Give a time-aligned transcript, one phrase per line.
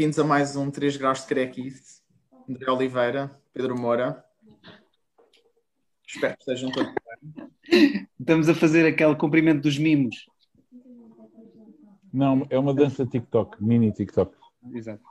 [0.00, 2.00] Bem-vindos a mais um 3 graus de crequice.
[2.48, 4.24] André Oliveira, Pedro Moura.
[6.08, 6.90] Espero que estejam todos
[7.70, 8.08] bem.
[8.18, 10.24] Estamos a fazer aquele cumprimento dos mimos.
[12.10, 14.34] Não, é uma dança TikTok, mini TikTok.
[14.72, 15.02] Exato.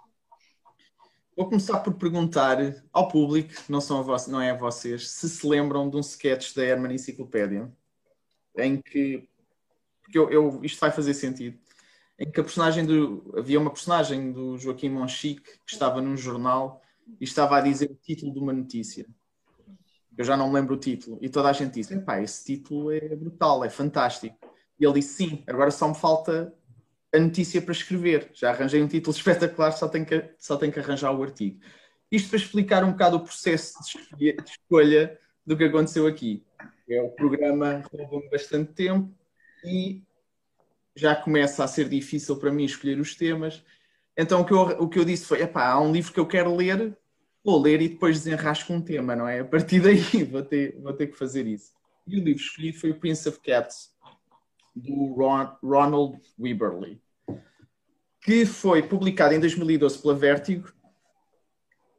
[1.37, 2.57] Vou começar por perguntar
[2.91, 5.99] ao público, não, são a vo- não é a vocês, se se lembram de um
[5.99, 7.71] sketch da Herman Enciclopédia,
[8.57, 9.29] em que,
[10.01, 11.59] porque eu, eu- isto vai fazer sentido,
[12.19, 16.81] em que a personagem do, havia uma personagem do Joaquim Monchique que estava num jornal
[17.19, 19.05] e estava a dizer o título de uma notícia.
[20.17, 21.17] Eu já não me lembro o título.
[21.21, 24.37] E toda a gente disse, epá, esse título é brutal, é fantástico.
[24.77, 26.53] E ele disse, sim, agora só me falta
[27.13, 28.29] a notícia para escrever.
[28.33, 31.61] Já arranjei um título espetacular, só tenho que, só tenho que arranjar o artigo.
[32.11, 36.45] Isto para explicar um bocado o processo de escolha, de escolha do que aconteceu aqui.
[36.89, 39.09] É, o programa roubou-me bastante tempo
[39.63, 40.03] e
[40.95, 43.63] já começa a ser difícil para mim escolher os temas.
[44.17, 46.55] Então o que eu, o que eu disse foi: há um livro que eu quero
[46.55, 46.97] ler,
[47.43, 49.39] vou ler e depois desenrasco um tema, não é?
[49.39, 51.71] A partir daí vou ter, vou ter que fazer isso.
[52.07, 53.93] E o livro escolhido foi o Prince of Cats,
[54.75, 57.01] do Ron- Ronald Weberly,
[58.21, 60.73] que foi publicado em 2012 pela Vertigo,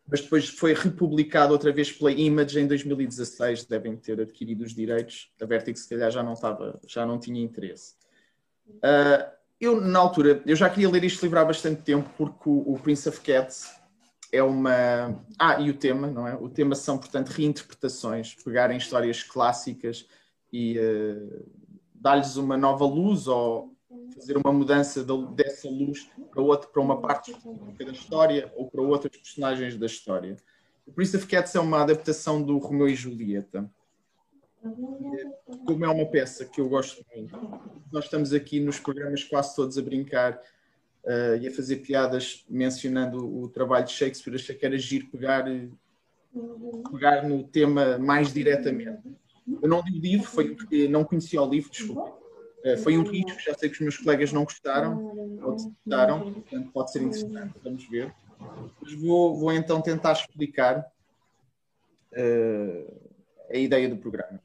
[0.07, 3.65] mas depois foi republicado outra vez pela Image em 2016.
[3.67, 5.33] Devem ter adquirido os direitos.
[5.41, 7.95] A Vertigo, se calhar, já não, estava, já não tinha interesse.
[8.83, 12.73] Ah, eu, na altura, eu já queria ler este livro há bastante tempo, porque o,
[12.75, 13.75] o Prince of Cats
[14.33, 15.23] é uma.
[15.39, 16.35] Ah, e o tema, não é?
[16.35, 20.07] O tema são, portanto, reinterpretações, pegarem histórias clássicas
[20.53, 21.43] e ah,
[21.95, 23.75] dar-lhes uma nova luz ou
[24.15, 27.33] fazer uma mudança da- dessa luz para, outro, para uma parte
[27.79, 30.37] da história ou para outros personagens da história.
[30.87, 33.71] O Prince of Cats é uma adaptação do Romeu e Julieta.
[35.67, 37.37] Como é uma peça que eu gosto muito,
[37.91, 40.41] nós estamos aqui nos programas quase todos a brincar
[41.07, 44.35] eh, e a fazer piadas mencionando o trabalho de Shakespeare.
[44.35, 45.45] Achei que era giro pegar,
[46.91, 49.01] pegar no tema mais diretamente.
[49.63, 52.21] Eu não li o livro, foi, eh, não conhecia o livro, desculpa.
[52.63, 56.71] Eh, foi um risco, já sei que os meus colegas não gostaram, outros gostaram, portanto
[56.73, 58.15] pode ser interessante, vamos ver.
[58.81, 60.87] Mas vou, vou então tentar explicar
[62.13, 62.87] eh,
[63.51, 64.41] a ideia do programa.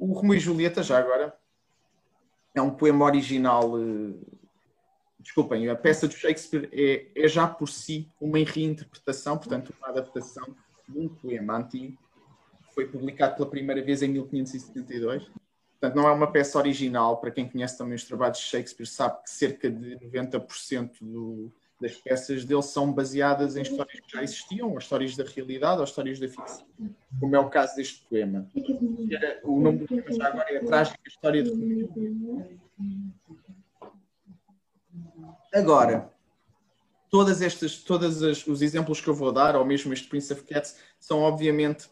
[0.00, 1.36] O Romeu e Julieta, já agora,
[2.54, 3.78] é um poema original.
[3.78, 4.14] eh,
[5.18, 10.56] desculpem, a peça de Shakespeare é, é já por si uma reinterpretação, portanto, uma adaptação
[10.88, 11.98] de um poema antigo
[12.66, 15.30] que foi publicado pela primeira vez em 1572.
[15.78, 17.18] Portanto, não é uma peça original.
[17.18, 21.96] Para quem conhece também os trabalhos de Shakespeare, sabe que cerca de 90% do, das
[21.96, 26.20] peças dele são baseadas em histórias que já existiam, ou histórias da realidade, ou histórias
[26.20, 26.66] da ficção,
[27.18, 28.46] como é o caso deste poema.
[29.42, 32.60] O nome do poema já agora é A Trágica História de Romeu.
[35.52, 36.12] Agora,
[37.08, 40.76] todas estas, todos os exemplos que eu vou dar, ou mesmo este Prince of Cats,
[40.98, 41.88] são obviamente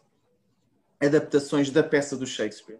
[1.01, 2.79] adaptações da peça do Shakespeare.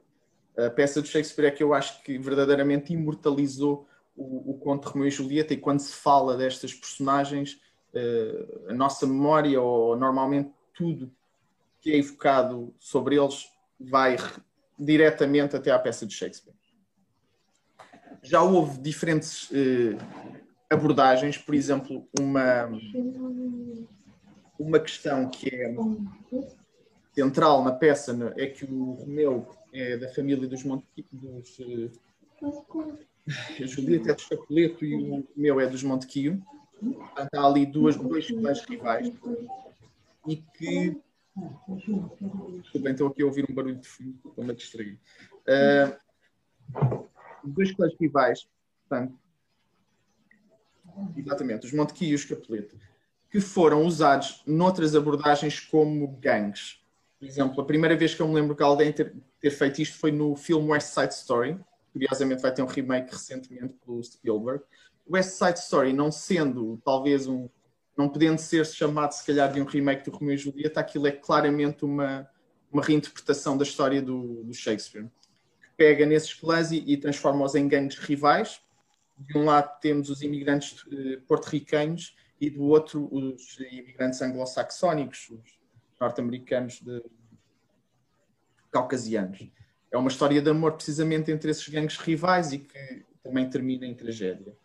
[0.56, 3.88] A peça do Shakespeare é que eu acho que verdadeiramente imortalizou
[4.20, 7.60] o, o conto Romeu e Julieta, e quando se fala destas personagens,
[7.94, 11.12] eh, a nossa memória, ou normalmente tudo
[11.82, 13.48] que é evocado sobre eles,
[13.80, 14.42] vai re-
[14.78, 16.54] diretamente até à peça de Shakespeare.
[18.22, 19.98] Já houve diferentes eh,
[20.70, 22.70] abordagens, por exemplo, uma,
[24.60, 25.74] uma questão que é
[27.14, 31.90] central na peça é que o Romeu é da família dos Monte dos eh,
[33.28, 36.42] a Julieta é do Escapuleto e o Romeu é dos Montequio.
[36.80, 39.12] Portanto, há ali duas, dois clãs rivais
[40.28, 41.02] e que
[42.62, 45.00] Desculpem, estou aqui a ouvir um barulho de fundo, estou-me a distrair.
[45.48, 45.98] Ah,
[47.44, 48.48] dois clãs rivais,
[48.88, 49.18] portanto,
[51.16, 52.78] exatamente, os Montequio e os Capuleto,
[53.32, 56.82] que foram usados noutras abordagens como gangues.
[57.20, 59.98] Por exemplo, a primeira vez que eu me lembro que alguém ter, ter feito isto
[59.98, 61.60] foi no filme West Side Story.
[62.00, 64.64] Curiosamente vai ter um remake recentemente pelo Spielberg.
[65.10, 67.50] West Side Story, não sendo talvez um,
[67.98, 71.12] não podendo ser chamado se calhar de um remake do Romeu e Julieta, aquilo é
[71.12, 72.30] claramente uma,
[72.72, 75.04] uma reinterpretação da história do, do Shakespeare.
[75.62, 78.62] Que pega nesses clãs e, e transforma-os em gangues rivais.
[79.18, 85.60] De um lado temos os imigrantes eh, porto-ricanos e do outro os imigrantes anglo-saxónicos, os
[86.00, 87.04] norte-americanos de
[88.72, 89.52] caucasianos.
[89.92, 93.96] É uma história de amor precisamente entre esses gangues rivais e que também termina em
[93.96, 94.56] tragédia.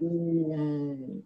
[0.00, 1.22] Um...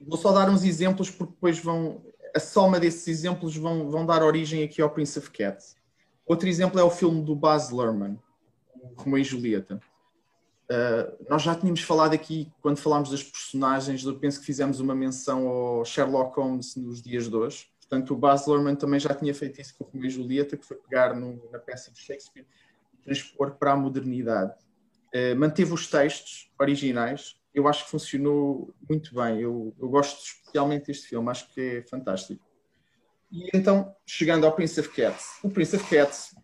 [0.00, 2.02] Vou só dar uns exemplos porque depois vão
[2.34, 5.76] a soma desses exemplos vão, vão dar origem aqui ao Prince of Cats.
[6.26, 8.18] Outro exemplo é o filme do Baz Luhrmann,
[8.96, 9.80] Romeu e Julieta.
[10.64, 14.94] Uh, nós já tínhamos falado aqui, quando falámos das personagens, eu penso que fizemos uma
[14.94, 17.68] menção ao Sherlock Holmes nos dias de hoje.
[17.94, 20.66] Portanto, o Baz Luhrmann também já tinha feito isso com o Romeo e Julieta, que
[20.66, 22.44] foi pegar no, na peça de Shakespeare
[22.92, 24.52] e transpor para a modernidade.
[25.14, 29.40] Uh, manteve os textos originais, eu acho que funcionou muito bem.
[29.40, 32.44] Eu, eu gosto especialmente deste filme, acho que é fantástico.
[33.30, 35.38] E então, chegando ao Prince of Cats.
[35.44, 36.34] O Prince of Cats,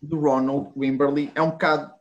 [0.00, 1.94] do Ronald Wimberly, é um bocado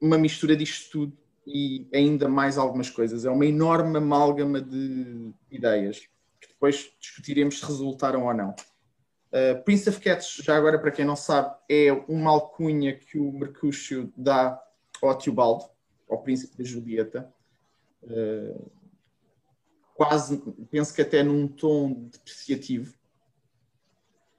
[0.00, 3.24] uma mistura disto tudo e ainda mais algumas coisas.
[3.24, 6.08] É uma enorme amálgama de ideias
[6.58, 8.50] depois discutiremos se resultaram ou não.
[9.30, 13.30] Uh, Prince of Cats, já agora para quem não sabe, é uma alcunha que o
[13.30, 14.60] Mercúcio dá
[15.00, 15.64] ao Teobaldo,
[16.10, 17.32] ao príncipe da Julieta.
[18.02, 18.70] Uh,
[19.94, 22.92] quase, penso que até num tom depreciativo.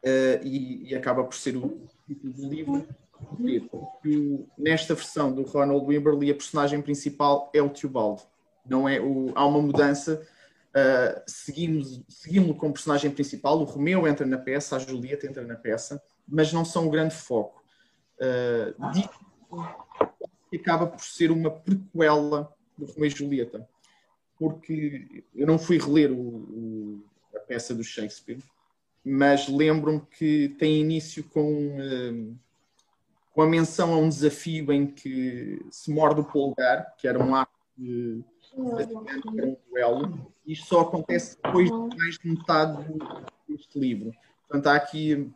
[0.04, 2.88] Uh, e, e, acaba por ser o título do livro
[3.70, 8.22] porque nesta versão do Ronald Wimberly a personagem principal é o Teobaldo.
[8.66, 10.26] Não é o, há uma mudança.
[10.70, 13.60] Uh, seguimos, seguimos como personagem principal.
[13.60, 17.16] O Romeu entra na peça, a Julieta entra na peça, mas não são o grande
[17.16, 17.64] foco.
[18.18, 19.70] Uh,
[20.50, 23.68] que acaba por ser uma prequela do Romeu e Julieta,
[24.38, 27.04] porque eu não fui reler o, o,
[27.36, 28.40] a peça do Shakespeare,
[29.04, 31.78] mas lembro-me que tem início com.
[31.78, 32.38] Uh,
[33.32, 37.34] com a menção a um desafio em que se morde o polegar, que era um
[37.34, 38.22] ato de,
[38.60, 42.86] de um duelo, isto só acontece depois de mais de metade
[43.48, 44.12] deste livro.
[44.48, 45.32] Portanto, há aqui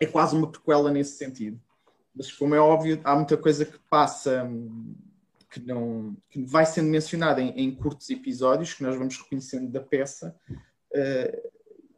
[0.00, 1.60] é quase uma prequela nesse sentido.
[2.14, 4.48] Mas como é óbvio, há muita coisa que passa
[5.50, 9.80] que não que vai sendo mencionada em, em curtos episódios que nós vamos reconhecendo da
[9.80, 10.34] peça.
[10.92, 11.54] Uh,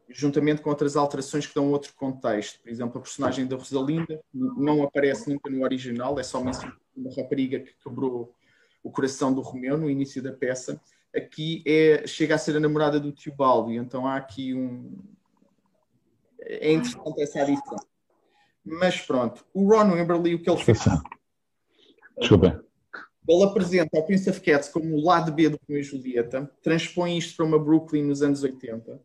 [0.09, 2.61] juntamente com outras alterações que dão outro contexto.
[2.61, 6.51] Por exemplo, a personagem da Rosalinda não aparece nunca no original, é só uma
[7.15, 8.33] rapariga que quebrou
[8.87, 10.81] o coração do Romeu no início da peça.
[11.15, 14.97] Aqui é, chega a ser a namorada do tio Baldo, então há aqui um.
[16.39, 17.77] É interessante essa adição.
[18.63, 20.79] Mas pronto, o Ron Wimberly, o que ele fez.
[22.19, 22.63] Desculpa.
[23.27, 27.17] Ele apresenta ao Prince of Cats como o lado B do Romeu e Julieta, transpõe
[27.17, 29.01] isto para uma Brooklyn nos anos 80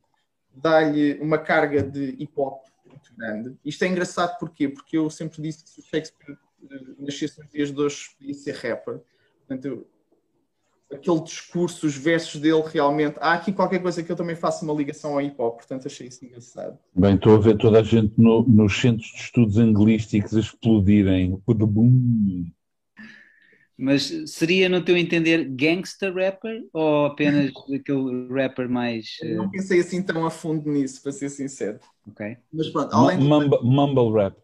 [0.54, 3.56] dá-lhe uma carga de hip hop muito grande.
[3.64, 4.68] Isto é engraçado porquê?
[4.68, 6.38] Porque eu sempre disse que se o Shakespeare
[6.70, 9.00] eh, nascesse nos dias de hoje podia ser rapper.
[9.56, 9.86] Portanto,
[10.92, 13.16] aquele discurso, os versos dele realmente.
[13.20, 16.08] Há aqui qualquer coisa que eu também faço uma ligação ao hip hop, portanto achei
[16.08, 16.78] isso engraçado.
[16.94, 21.40] Bem, estou a ver toda a gente no, nos centros de estudos anglísticos a explodirem.
[21.46, 22.50] Boom.
[23.76, 29.16] Mas seria, no teu entender, gangster rapper ou apenas aquele rapper mais.
[29.22, 31.80] Eu não pensei assim tão a fundo nisso, para ser sincero.
[32.06, 32.36] Ok.
[32.52, 33.24] Mas pronto, além de...
[33.24, 34.36] mumble, mumble rap.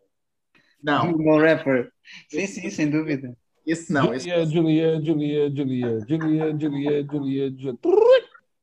[0.83, 1.12] Não.
[1.12, 1.92] Mumble rapper.
[2.28, 3.37] Sim, sim, sem dúvida.
[3.68, 4.14] Esse não.
[4.14, 4.54] Julia, esse...
[4.54, 7.78] Julia, Julia, Julia, Julia, Julia, Julia, Julia.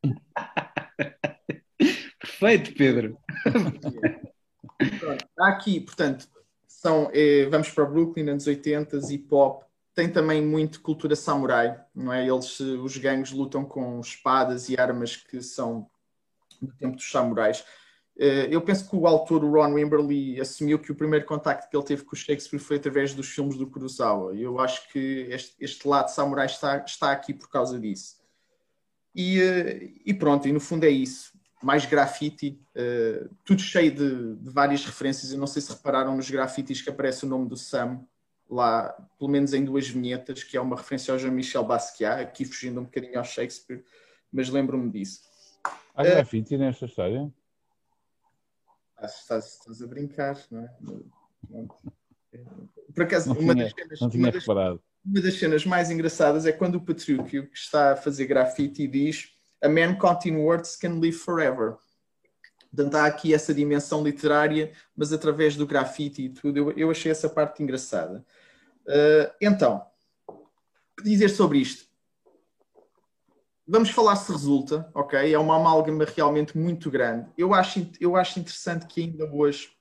[2.19, 3.15] Perfeito, Pedro.
[5.37, 6.27] Há aqui, portanto,
[6.67, 9.61] são, eh, vamos para Brooklyn, anos 80, hip hop,
[9.93, 12.27] tem também muito cultura samurai, não é?
[12.27, 15.87] Eles, os gangues lutam com espadas e armas que são
[16.59, 17.63] do tempo dos samurais.
[18.17, 21.75] Eh, eu penso que o autor, o Ron Wimberly, assumiu que o primeiro contacto que
[21.75, 24.33] ele teve com o Shakespeare foi através dos filmes do Kurosawa.
[24.33, 28.15] E eu acho que este, este lado samurai está, está aqui por causa disso.
[29.13, 31.33] E, eh, e, pronto, e no fundo é isso.
[31.63, 35.31] Mais grafite, uh, tudo cheio de, de, várias referências.
[35.31, 38.01] Eu não sei se repararam nos grafites que aparece o nome do Sam,
[38.47, 42.81] lá, pelo menos em duas vinhetas, que é uma referência ao Jean-Michel Basquiat, aqui fugindo
[42.81, 43.83] um bocadinho ao Shakespeare,
[44.31, 45.21] mas lembro-me disso.
[45.95, 47.33] Há uh, grafite nesta história?
[49.03, 50.69] Estás, estás, a brincar, não é?
[52.93, 56.51] Por acaso, não uma, tinha, das cenas, uma, das, uma, das cenas, mais engraçadas é
[56.51, 60.99] quando o Patrúquio, que está a fazer grafite, diz A man caught in words can
[60.99, 61.77] live forever.
[62.73, 66.57] Portanto, há aqui essa dimensão literária, mas através do grafite e tudo.
[66.57, 68.25] Eu, eu achei essa parte engraçada.
[68.85, 69.85] Uh, então,
[70.27, 70.45] o
[70.97, 71.85] que dizer sobre isto?
[73.67, 75.33] Vamos falar se resulta, ok?
[75.33, 77.27] É uma amálgama realmente muito grande.
[77.35, 79.71] Eu acho, eu acho interessante que ainda hoje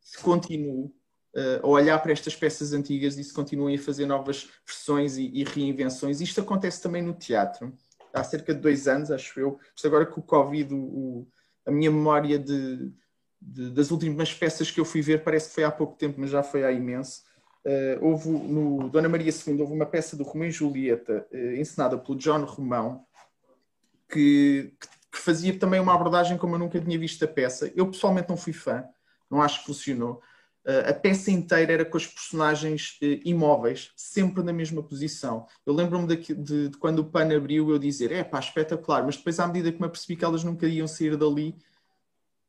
[0.00, 4.48] se continue uh, a olhar para estas peças antigas e se continuem a fazer novas
[4.66, 6.20] versões e, e reinvenções.
[6.20, 7.72] Isto acontece também no teatro.
[8.12, 9.58] Há cerca de dois anos, acho eu.
[9.74, 11.28] Isto agora com o Covid, o,
[11.64, 12.92] a minha memória de,
[13.40, 16.30] de, das últimas peças que eu fui ver parece que foi há pouco tempo, mas
[16.30, 17.22] já foi há imenso.
[17.66, 21.98] Uh, houve no Dona Maria II houve uma peça do Romeu e Julieta uh, encenada
[21.98, 23.04] pelo John Romão
[24.08, 24.72] que,
[25.10, 27.72] que, fazia também uma abordagem como eu nunca tinha visto a peça.
[27.74, 28.84] Eu pessoalmente não fui fã,
[29.28, 30.22] não acho que funcionou.
[30.64, 35.44] Uh, a peça inteira era com os personagens imóveis, sempre na mesma posição.
[35.66, 39.16] Eu lembro-me de, de, de, quando o pano abriu eu dizer, é pá, espetacular, mas
[39.16, 41.56] depois à medida que me apercebi que elas nunca iam sair dali,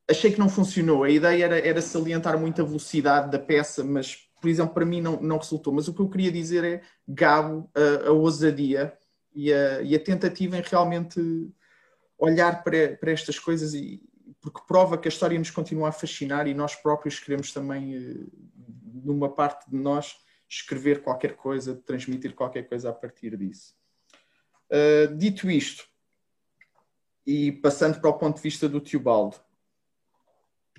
[0.07, 1.03] achei que não funcionou.
[1.03, 5.01] A ideia era, era salientar muito a velocidade da peça, mas, por exemplo, para mim
[5.01, 5.74] não, não resultou.
[5.74, 8.98] Mas o que eu queria dizer é gabo a, a ousadia
[9.34, 11.20] e a, e a, tentativa em realmente
[12.17, 14.01] olhar para, para estas coisas e,
[14.41, 18.15] porque prova que a história nos continua a fascinar e nós próprios queremos também, eh,
[19.03, 20.15] numa parte de nós,
[20.48, 23.75] escrever qualquer coisa, transmitir qualquer coisa a partir disso.
[24.70, 25.86] Uh, dito isto,
[27.25, 29.38] e passando para o ponto de vista do Tiobaldo,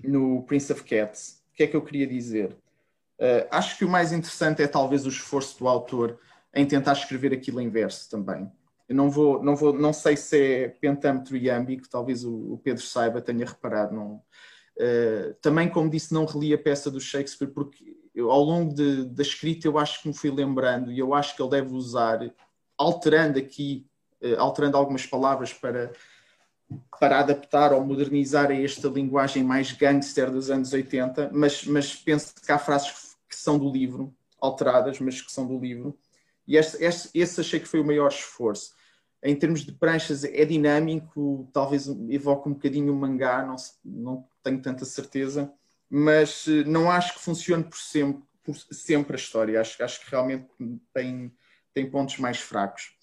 [0.03, 2.57] no Prince of Cats, o que é que eu queria dizer?
[3.19, 6.19] Uh, acho que o mais interessante é talvez o esforço do autor
[6.55, 8.51] em tentar escrever aquilo em verso também.
[8.89, 12.83] Eu não vou, não vou, não sei se é pentámetro iâmbico, talvez o, o, Pedro
[12.83, 13.95] saiba, tenha reparado.
[13.95, 18.73] Não, uh, também, como disse, não reli a peça do Shakespeare porque eu, ao longo
[18.73, 21.73] de, da escrita eu acho que me fui lembrando e eu acho que ele deve
[21.75, 22.19] usar,
[22.79, 23.87] alterando aqui,
[24.23, 25.93] uh, alterando algumas palavras para
[27.01, 32.35] para adaptar ou modernizar a esta linguagem mais gangster dos anos 80, mas, mas penso
[32.35, 35.99] que há frases que são do livro, alteradas, mas que são do livro.
[36.47, 38.79] E este, este, esse achei que foi o maior esforço
[39.23, 44.63] em termos de pranchas é dinâmico, talvez evoque um bocadinho o mangá, não, não tenho
[44.63, 45.53] tanta certeza,
[45.91, 50.11] mas eh, não acho que funcione por sempre, por sempre a história, acho, acho que
[50.11, 50.47] realmente
[50.93, 51.33] tem,
[51.75, 52.97] tem pontos mais fracos.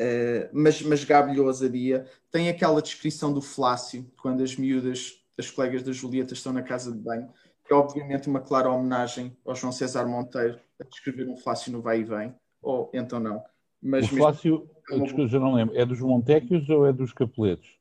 [0.00, 2.06] Uh, mas, mas gabe-lhe ousadia.
[2.30, 6.92] Tem aquela descrição do Flácio, quando as miúdas, as colegas da Julieta estão na casa
[6.92, 11.36] de banho, que é obviamente uma clara homenagem ao João César Monteiro, a descrever um
[11.36, 13.44] Flácio no vai e vem, ou então não.
[13.80, 15.20] Mas o Flácio, mesmo...
[15.20, 17.78] eu não lembro, é dos Montecchios ou é dos Capuletos?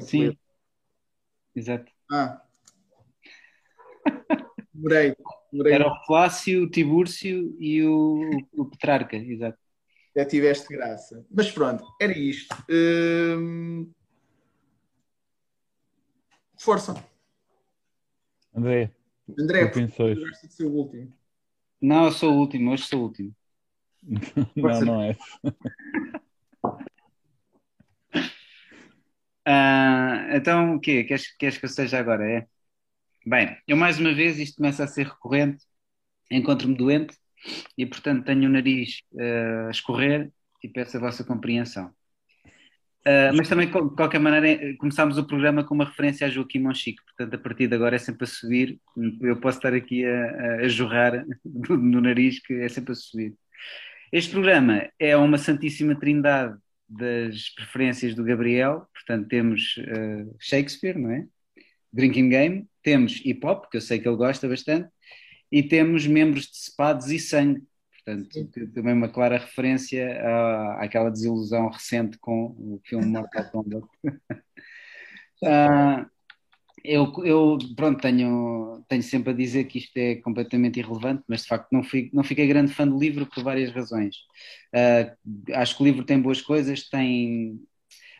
[0.00, 0.36] Sim.
[1.54, 1.90] Exato.
[2.10, 2.42] Ah.
[4.72, 5.16] Demorei,
[5.50, 5.72] demorei.
[5.72, 8.20] Era o Flácio, o Tibúrcio e o,
[8.52, 9.58] o Petrarca, exato.
[10.14, 11.26] Já tiveste graça.
[11.30, 12.54] Mas pronto, era isto.
[12.70, 13.90] Hum...
[16.58, 16.94] Força.
[18.54, 18.95] André.
[19.38, 21.12] André, tu de ser o último.
[21.80, 23.34] Não, eu sou o último, hoje sou o último.
[24.56, 25.16] não, não é.
[29.48, 31.04] Ah, então, o quê?
[31.04, 32.28] Queres, queres que eu seja agora?
[32.28, 32.48] É?
[33.26, 35.64] Bem, eu mais uma vez, isto começa a ser recorrente,
[36.30, 37.16] encontro-me doente
[37.78, 41.94] e, portanto, tenho o nariz uh, a escorrer e peço a vossa compreensão.
[43.06, 47.04] Uh, mas também, de qualquer maneira, começámos o programa com uma referência a Joaquim Monchique,
[47.04, 48.80] portanto, a partir de agora é sempre a subir.
[49.20, 53.32] Eu posso estar aqui a, a jorrar no nariz, que é sempre a subir.
[54.10, 56.58] Este programa é uma santíssima trindade
[56.88, 61.26] das preferências do Gabriel, portanto temos uh, Shakespeare, não é?
[61.92, 64.88] Drinking Game, temos hip hop, que eu sei que ele gosta bastante,
[65.50, 67.62] e temos membros de Sepados e Sangue,
[68.06, 73.84] portanto também uma clara referência à, àquela desilusão recente com o filme Mortal Kombat.
[75.42, 76.06] uh,
[76.84, 81.48] eu, eu pronto, tenho, tenho sempre a dizer que isto é completamente irrelevante, mas de
[81.48, 84.16] facto não, fui, não fiquei grande fã do livro por várias razões.
[84.72, 87.60] Uh, acho que o livro tem boas coisas, tem.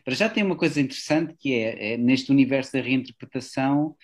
[0.03, 3.95] Para já tem uma coisa interessante que é, é neste universo da reinterpretação,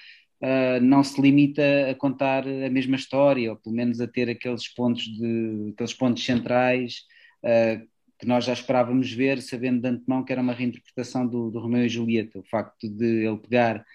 [0.44, 4.68] uh, não se limita a contar a mesma história, ou pelo menos a ter aqueles
[4.68, 7.06] pontos, de, aqueles pontos centrais.
[7.44, 7.88] Uh,
[8.20, 11.86] que nós já esperávamos ver, sabendo de antemão que era uma reinterpretação do, do Romeu
[11.86, 12.40] e Julieta.
[12.40, 13.86] O facto de ele pegar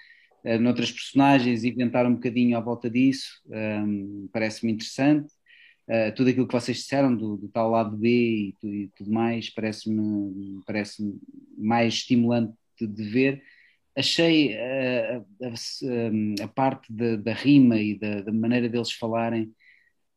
[0.45, 5.33] uh, noutras personagens e inventar um bocadinho à volta disso, um, ehm, parece-me interessante.
[5.89, 9.49] Uh, tudo aquilo que vocês disseram do, do tal lado B e, e tudo mais
[9.49, 11.03] parece-me parece
[11.57, 13.43] mais estimulante de ver.
[13.99, 19.53] Achei uh, a, a, a, parte da, da rima e da, da, maneira deles falarem,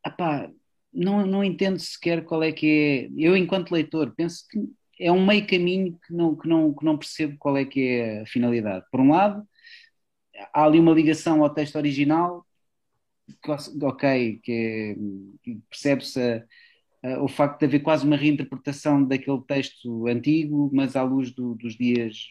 [0.05, 0.51] epá,
[0.93, 3.09] não, não entendo sequer qual é que é.
[3.17, 4.59] Eu, enquanto leitor, penso que
[4.99, 8.21] é um meio caminho que não, que não, que não percebo qual é que é
[8.21, 8.85] a finalidade.
[8.91, 9.43] Por um lado,
[10.53, 12.45] há ali uma ligação ao texto original,
[13.81, 14.95] ok, que
[15.69, 16.43] percebe-se
[17.21, 21.75] o facto de haver quase uma reinterpretação daquele texto antigo, mas à luz do, dos
[21.75, 22.27] dias.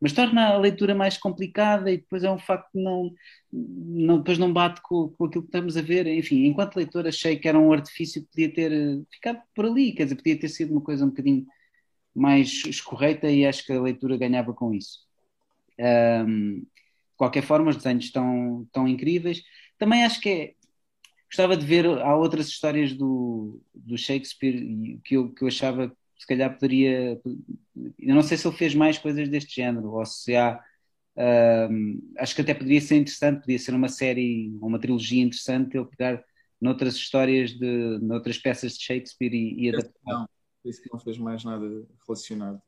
[0.00, 3.10] Mas torna a leitura mais complicada e depois é um facto que não,
[3.52, 6.06] não, depois não bate com, com aquilo que estamos a ver.
[6.06, 10.04] Enfim, enquanto leitor achei que era um artifício que podia ter ficado por ali, quer
[10.04, 11.46] dizer, podia ter sido uma coisa um bocadinho
[12.14, 15.00] mais escorreita e acho que a leitura ganhava com isso.
[15.78, 16.66] Um, de
[17.16, 19.42] qualquer forma, os desenhos estão, estão incríveis.
[19.78, 20.54] Também acho que é.
[21.26, 21.86] Gostava de ver.
[21.86, 27.20] Há outras histórias do, do Shakespeare que eu, que eu achava se calhar poderia.
[27.98, 30.62] Eu não sei se ele fez mais coisas deste género ou se há
[31.16, 35.86] Uh, acho que até poderia ser interessante, podia ser uma série, uma trilogia interessante, ele
[35.86, 36.22] pegar
[36.60, 39.92] noutras histórias, de, noutras peças de Shakespeare e, e adaptar.
[40.04, 40.28] Não,
[40.62, 41.66] por isso que não fez mais nada
[42.06, 42.60] relacionado.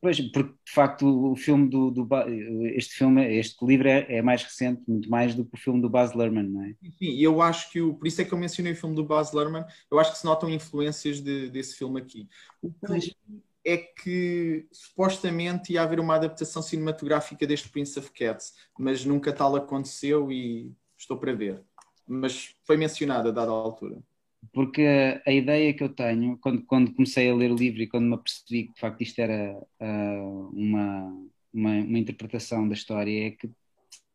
[0.00, 2.08] Pois, porque de facto o filme do, do
[2.74, 5.90] este filme, este livro é, é, mais recente, muito mais do que o filme do
[5.90, 6.74] Baz Luhrmann, não é?
[6.98, 9.32] Sim, eu acho que o, por isso é que eu mencionei o filme do Baz
[9.32, 12.28] Luhrmann, eu acho que se notam influências de, desse filme aqui.
[12.62, 13.14] O que
[13.64, 19.54] é que supostamente ia haver uma adaptação cinematográfica deste Prince of Cats, mas nunca tal
[19.56, 21.62] aconteceu e estou para ver.
[22.06, 24.02] Mas foi mencionado a dada altura
[24.52, 24.82] porque
[25.26, 28.14] a ideia que eu tenho, quando, quando comecei a ler o livro e quando me
[28.14, 33.46] apercebi que de facto isto era uh, uma, uma, uma, interpretação da história, é que
[33.46, 33.54] de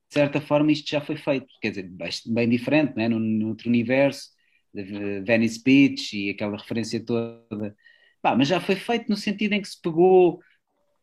[0.09, 1.91] certa forma isto já foi feito, quer dizer,
[2.27, 3.07] bem diferente, né?
[3.07, 4.29] no, no outro universo,
[5.23, 7.75] Venice Beach e aquela referência toda,
[8.21, 10.39] Pá, mas já foi feito no sentido em que se pegou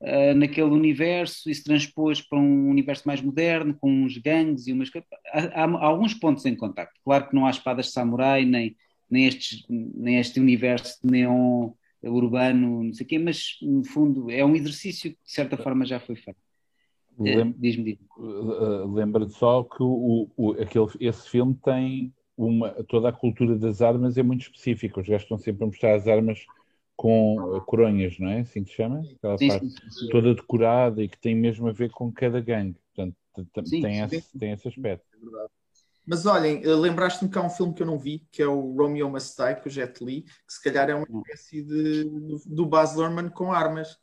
[0.00, 4.72] uh, naquele universo e se transpôs para um universo mais moderno, com uns gangues e
[4.72, 5.08] umas coisas.
[5.32, 6.98] Há, há, há alguns pontos em contacto.
[7.04, 8.76] Claro que não há espadas de samurai, nem
[9.12, 14.44] nem, estes, nem este universo neon urbano, não sei o quê, mas no fundo é
[14.44, 16.40] um exercício que de certa forma já foi feito.
[17.18, 17.98] Lem Diz-me, diz
[18.92, 24.16] Lembra-te só que o, o, aquele, esse filme tem uma, toda a cultura das armas
[24.16, 25.00] é muito específica.
[25.00, 26.44] Os gajos estão sempre a mostrar as armas
[26.96, 28.40] com coronhas, não é?
[28.40, 29.02] Assim que se chama?
[29.16, 30.08] Aquela sim, parte sim, sim.
[30.08, 32.78] toda decorada e que tem mesmo a ver com cada gangue.
[32.94, 35.06] Portanto, tem, esse, tem esse aspecto.
[35.14, 35.50] É verdade.
[36.06, 38.74] Mas olhem, eh, lembraste-me que há um filme que eu não vi, que é o
[38.76, 41.22] Romeo Must Die, com o Jet Li, que se calhar é uma hum.
[41.24, 42.04] espécie de,
[42.46, 43.96] do Baz Luhrmann com armas.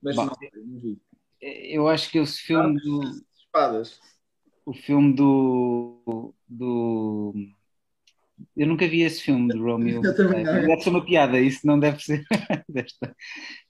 [0.00, 1.00] Mas Bom, não, não vi.
[1.40, 3.00] Eu acho que esse filme do...
[3.36, 3.98] Espadas.
[4.64, 6.34] O filme do...
[6.48, 7.34] do
[8.56, 10.04] eu nunca vi esse filme de Romeo.
[10.04, 10.66] Eu também não.
[10.66, 12.24] Deve ser uma piada, isso não deve ser.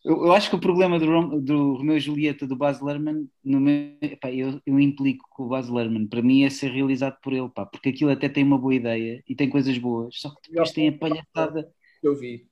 [0.05, 3.29] eu, eu, acho que o problema do, Rom, do Romeo e Julieta do Baz Luhrmann,
[3.45, 7.19] no meu, pá, eu, eu, implico com o Baz Luhrmann, para mim é ser realizado
[7.23, 10.31] por ele, pá, porque aquilo até tem uma boa ideia e tem coisas boas, só
[10.31, 11.69] que depois tem a palhaçada.
[12.03, 12.49] Eu vi.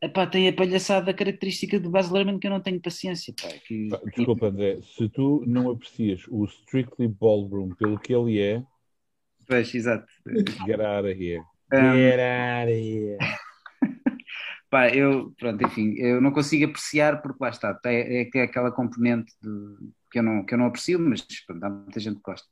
[0.00, 3.34] Epá, tem a palhaçada característica do Baz Luhrmann que eu não tenho paciência.
[3.40, 3.88] Pá, que...
[4.16, 8.62] Desculpa, André, se tu não aprecias o Strictly Ballroom pelo que ele é,
[9.48, 10.06] Pois, exato.
[10.66, 11.42] Get out of here.
[11.72, 13.18] Um, Get out of here.
[14.70, 18.70] Pá, eu, pronto, enfim, eu não consigo apreciar porque lá está, é, é, é aquela
[18.70, 22.22] componente de, que, eu não, que eu não aprecio, mas pronto, há muita gente que
[22.22, 22.46] gosta.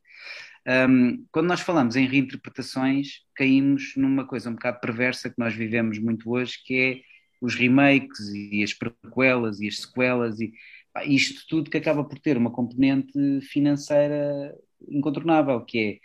[0.89, 5.99] Um, quando nós falamos em reinterpretações, caímos numa coisa um bocado perversa que nós vivemos
[5.99, 7.01] muito hoje, que é
[7.41, 10.53] os remakes e as prequelas e as sequelas e
[10.95, 14.55] pá, isto tudo que acaba por ter uma componente financeira
[14.89, 15.99] incontornável, que é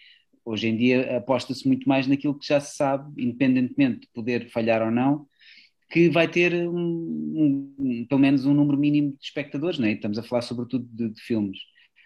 [0.44, 4.82] Hoje em dia aposta-se muito mais naquilo que já se sabe, independentemente de poder falhar
[4.82, 5.28] ou não,
[5.92, 9.92] que vai ter um, um, pelo menos um número mínimo de espectadores, né?
[9.92, 11.60] estamos a falar sobretudo de, de filmes.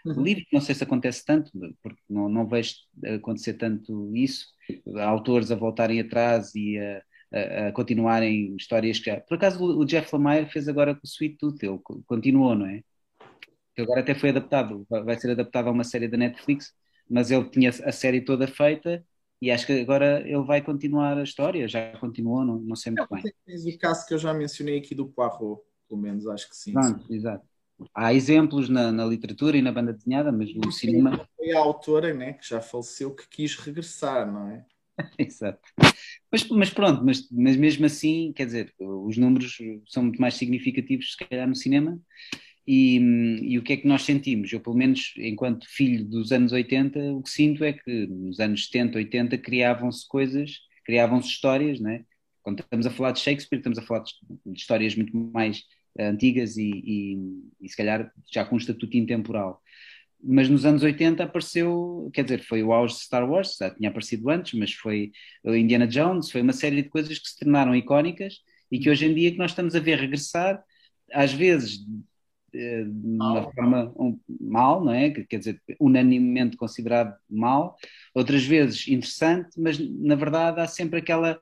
[0.05, 0.21] Uhum.
[0.21, 2.75] Livros, não sei se acontece tanto, porque não, não vejo
[3.15, 4.47] acontecer tanto isso,
[4.97, 9.11] autores a voltarem atrás e a, a, a continuarem histórias que.
[9.21, 12.81] Por acaso o Jeff Lemire fez agora com o Sweet Tooth, ele continuou, não é?
[13.75, 16.71] Que agora até foi adaptado, vai ser adaptado a uma série da Netflix,
[17.09, 19.05] mas ele tinha a série toda feita
[19.41, 23.07] e acho que agora ele vai continuar a história, já continuou, não, não sei muito
[23.13, 23.23] bem.
[23.45, 26.73] Tens o caso que eu já mencionei aqui do Poirot, pelo menos acho que sim.
[26.73, 27.13] Pronto, sim.
[27.13, 27.45] exato.
[27.93, 31.27] Há exemplos na, na, literatura e na banda desenhada, mas no cinema.
[31.35, 34.65] Foi a autora, né, que já faleceu, que quis regressar, não é?
[35.19, 35.59] Exato.
[36.31, 41.11] Mas, mas pronto, mas, mas mesmo assim, quer dizer, os números são muito mais significativos,
[41.11, 41.99] se calhar, no cinema,
[42.67, 42.97] e,
[43.43, 44.51] e, o que é que nós sentimos?
[44.51, 48.65] Eu, pelo menos, enquanto filho dos anos 80, o que sinto é que nos anos
[48.65, 52.03] 70, 80 criavam-se coisas, criavam-se histórias, né?
[52.41, 54.13] Quando estamos a falar de Shakespeare, estamos a falar de,
[54.55, 55.59] histórias muito mais
[55.99, 57.17] uh, antigas e, e,
[57.61, 59.61] e, se calhar já com um estatuto intemporal.
[60.23, 63.89] Mas nos anos 80 apareceu, quer dizer, foi o auge de Star Wars, já tinha
[63.89, 65.11] aparecido antes, mas foi
[65.45, 68.39] Indiana Jones, foi uma série de coisas que se tornaram icónicas
[68.71, 70.63] e que hoje em dia que nós estamos a ver regressar,
[71.13, 71.79] às vezes
[72.55, 75.09] de uma forma um, mal, não é?
[75.11, 77.75] Quer dizer, unanimemente considerado mal,
[78.13, 81.39] outras vezes interessante, mas na verdade há sempre aquela,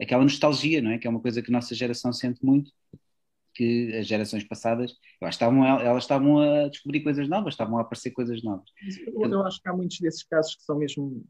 [0.00, 0.98] aquela nostalgia, não é?
[0.98, 2.72] Que é uma coisa que a nossa geração sente muito,
[3.54, 8.10] que as gerações passadas, elas estavam, elas estavam a descobrir coisas novas, estavam a aparecer
[8.10, 8.68] coisas novas.
[9.06, 11.24] Eu, eu acho que há muitos desses casos que são mesmo,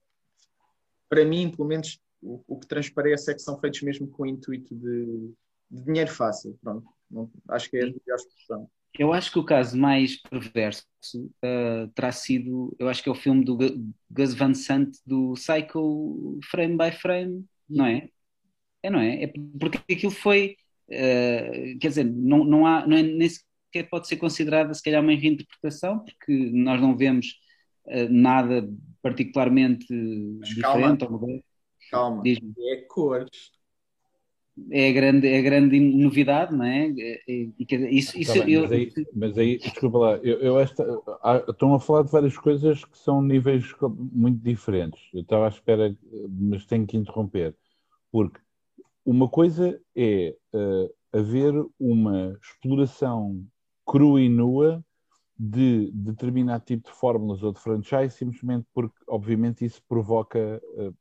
[1.09, 4.27] para mim, pelo menos, o, o que transparece é que são feitos mesmo com o
[4.27, 5.33] intuito de,
[5.71, 6.87] de dinheiro fácil, pronto.
[7.11, 8.71] Não, acho que é a melhor expressão.
[8.99, 10.85] Eu acho que o caso mais perverso
[11.17, 13.57] uh, terá sido, eu acho que é o filme do
[14.11, 18.09] Gus Van Sant do Psycho Frame by Frame, não é?
[18.83, 19.25] É, não é?
[19.25, 20.57] é porque aquilo foi,
[20.89, 23.29] uh, quer dizer, não, não há, não é nem,
[23.73, 27.39] que pode ser considerada se calhar uma reinterpretação, porque nós não vemos
[27.87, 28.69] uh, nada
[29.01, 31.07] particularmente Mas diferente.
[31.07, 31.41] Calma,
[31.91, 32.23] calma.
[32.27, 33.60] é cores
[34.71, 36.89] é a grande, é a grande novidade, não é?
[37.27, 37.53] E,
[37.91, 38.63] isso, isso tá bem, eu...
[38.63, 40.85] mas, aí, mas, aí, desculpa lá, eu, eu esta,
[41.49, 43.65] estão a falar de várias coisas que são níveis
[44.13, 45.01] muito diferentes.
[45.15, 45.97] Eu estava à espera,
[46.29, 47.55] mas tenho que interromper,
[48.11, 48.39] porque
[49.05, 53.45] uma coisa é uh, haver uma exploração
[53.87, 54.85] crua e nua
[55.39, 60.95] de determinado tipo de fórmulas ou de franchise, simplesmente porque, obviamente, isso provoca, uh,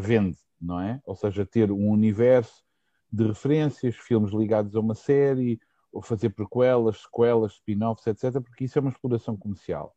[0.00, 1.00] vende, não é?
[1.04, 2.64] Ou seja, ter um universo
[3.12, 5.60] de referências, filmes ligados a uma série,
[5.92, 9.94] ou fazer prequelas, sequelas, spin-offs, etc., porque isso é uma exploração comercial.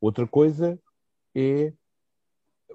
[0.00, 0.78] Outra coisa
[1.34, 1.72] é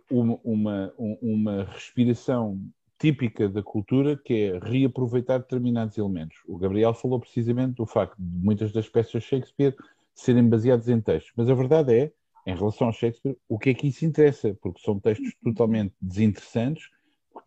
[0.10, 2.60] uma, uma, uma respiração
[2.98, 6.38] típica da cultura, que é reaproveitar determinados elementos.
[6.48, 9.76] O Gabriel falou precisamente do facto de muitas das peças de Shakespeare
[10.16, 12.14] serem baseadas em textos, mas a verdade é,
[12.46, 14.54] em relação ao Shakespeare, o que é que isso interessa?
[14.62, 16.90] Porque são textos totalmente desinteressantes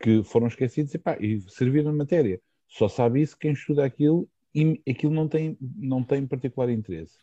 [0.00, 2.40] que foram esquecidos e, pá, e serviram de matéria.
[2.68, 7.14] Só sabe isso quem estuda aquilo e aquilo não tem, não tem particular interesse.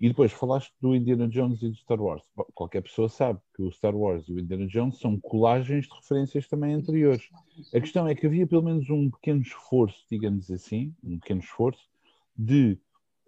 [0.00, 2.24] E depois falaste do Indiana Jones e do Star Wars.
[2.54, 6.48] Qualquer pessoa sabe que o Star Wars e o Indiana Jones são colagens de referências
[6.48, 7.28] também anteriores.
[7.72, 11.88] A questão é que havia pelo menos um pequeno esforço, digamos assim, um pequeno esforço,
[12.36, 12.78] de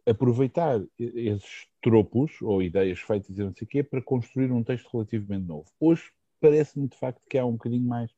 [0.04, 4.88] aproveitar esses tropos ou ideias feitas e não sei o quê para construir um texto
[4.92, 5.66] relativamente novo.
[5.78, 6.10] Hoje
[6.40, 8.10] parece-me de facto que há um bocadinho mais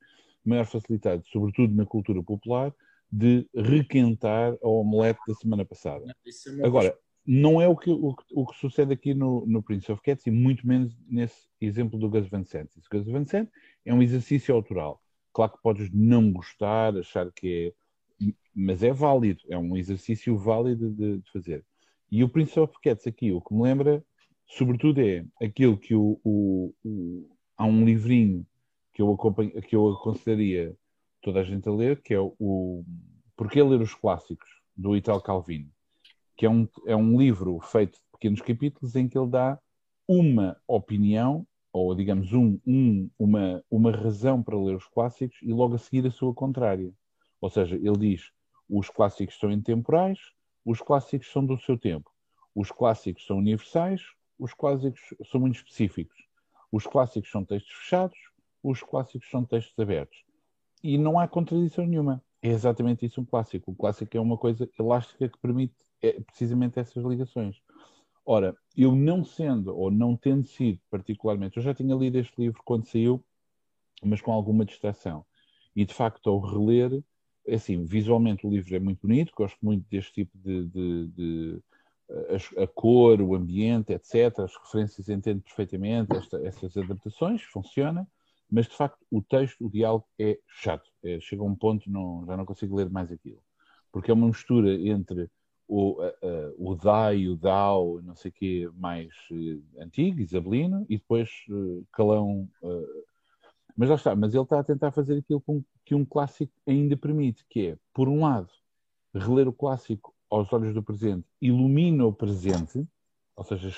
[0.48, 2.72] maior facilidade, sobretudo na cultura popular,
[3.10, 6.04] de requentar a omelete da semana passada.
[6.06, 10.00] É Agora, não é o que, o, o que sucede aqui no, no, Prince of
[10.02, 12.68] Cats e muito menos nesse exemplo do Gus Van Sant.
[12.76, 13.48] O Gus Van Sant
[13.84, 15.02] é um exercício autoral.
[15.32, 17.74] Claro que podes não gostar, achar que
[18.20, 18.32] é...
[18.54, 21.64] Mas é válido, é um exercício válido de, de fazer.
[22.10, 24.02] E o Prince of Cats aqui, o que me lembra,
[24.46, 28.46] sobretudo, é aquilo que o, o, o há um livrinho
[28.96, 29.14] que eu,
[29.68, 30.74] que eu aconselharia
[31.20, 32.82] toda a gente a ler, que é o
[33.36, 35.70] Porquê Ler os Clássicos, do Italo Calvino,
[36.34, 39.58] que é um, é um livro feito de pequenos capítulos em que ele dá
[40.08, 45.74] uma opinião, ou digamos um, um, uma, uma razão para ler os clássicos e logo
[45.74, 46.90] a seguir a sua contrária.
[47.38, 48.30] Ou seja, ele diz
[48.66, 50.18] os clássicos são intemporais,
[50.64, 52.10] os clássicos são do seu tempo.
[52.54, 54.00] Os clássicos são universais,
[54.38, 56.16] os clássicos são muito específicos.
[56.72, 58.18] Os clássicos são textos fechados,
[58.68, 60.24] os clássicos são textos abertos.
[60.82, 62.22] E não há contradição nenhuma.
[62.42, 63.70] É exatamente isso um clássico.
[63.70, 67.62] O clássico é uma coisa elástica que permite é, precisamente essas ligações.
[68.24, 72.60] Ora, eu não sendo ou não tendo sido particularmente, eu já tinha lido este livro
[72.64, 73.24] quando saiu,
[74.02, 75.24] mas com alguma distração.
[75.74, 77.02] E de facto, ao reler,
[77.46, 81.62] é assim, visualmente o livro é muito bonito, gosto muito deste tipo de, de, de
[82.58, 84.40] a, a, cor, o ambiente, etc.
[84.40, 88.06] As referências entendo perfeitamente, esta, essas adaptações, funciona
[88.50, 90.88] mas de facto o texto, o diálogo é chato.
[91.02, 93.42] É, chega a um ponto, não, já não consigo ler mais aquilo.
[93.92, 95.30] Porque é uma mistura entre
[95.68, 95.98] o,
[96.58, 101.84] o Dai, o Dao, não sei o quê, mais uh, antigo, isabelino, e depois uh,
[101.92, 102.48] Calão.
[102.62, 103.04] Uh,
[103.76, 106.96] mas lá está, mas ele está a tentar fazer aquilo com, que um clássico ainda
[106.96, 108.50] permite, que é, por um lado,
[109.14, 112.86] reler o clássico aos olhos do presente ilumina o presente,
[113.34, 113.68] ou seja,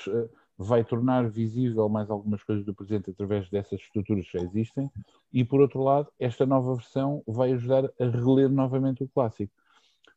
[0.61, 4.91] vai tornar visível mais algumas coisas do presente através dessas estruturas que já existem,
[5.31, 9.53] e por outro lado, esta nova versão vai ajudar a reler novamente o clássico.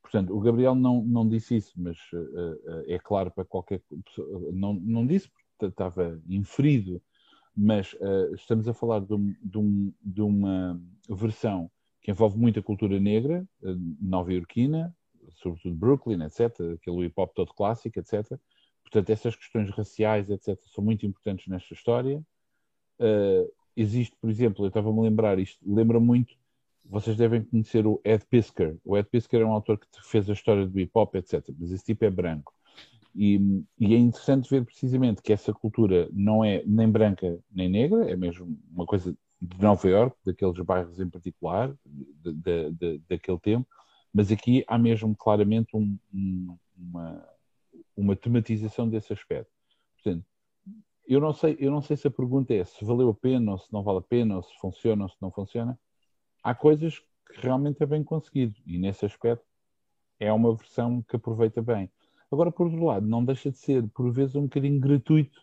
[0.02, 4.50] Portanto, o Gabriel não, não disse isso, mas uh, uh, é claro para qualquer pessoa,
[4.52, 7.00] não, não disse porque estava inferido,
[7.56, 12.60] mas uh, estamos a falar de, um, de, um, de, uma versão que envolve muita
[12.60, 13.46] cultura negra,
[14.00, 14.92] nova-iorquina,
[15.34, 18.36] sobretudo Brooklyn, etc., aquele hip-hop todo clássico, etc.,
[18.92, 22.22] Portanto, essas questões raciais, etc., são muito importantes nesta história.
[23.00, 26.34] Uh, existe, por exemplo, eu estava-me a lembrar, isto lembra muito,
[26.84, 28.76] vocês devem conhecer o Ed Piskor.
[28.84, 31.70] O Ed Piskor é um autor que fez a história do hip hop, etc., mas
[31.70, 32.52] esse tipo é branco.
[33.14, 38.10] E, e, é interessante ver precisamente que essa cultura não é nem branca nem negra,
[38.10, 43.38] é mesmo uma coisa de Nova York, daqueles bairros em particular, de, de, de, daquele
[43.38, 43.66] tempo,
[44.12, 47.31] mas aqui há mesmo claramente um, um, uma,
[47.96, 49.50] uma tematização desse aspecto.
[49.94, 50.24] Portanto,
[51.06, 53.58] eu não sei, eu não sei se a pergunta é se valeu a pena ou
[53.58, 55.78] se não vale a pena, ou se funciona ou se não funciona.
[56.42, 59.44] Há coisas que realmente é bem conseguido e nesse aspecto
[60.18, 61.90] é uma versão que aproveita bem.
[62.30, 65.40] Agora, por outro lado, não deixa de ser, por vezes, um bocadinho gratuito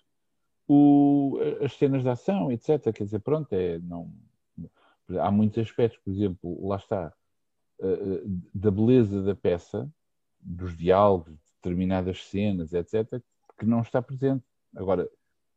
[0.68, 2.94] o, as cenas de ação, etc.
[2.94, 4.12] Quer dizer, pronto, é, não,
[5.20, 7.14] há muitos aspectos, por exemplo, lá está,
[7.80, 9.92] uh, da beleza da peça,
[10.40, 13.22] dos diálogos, determinadas cenas, etc.,
[13.58, 14.44] que não está presente.
[14.76, 15.10] Agora,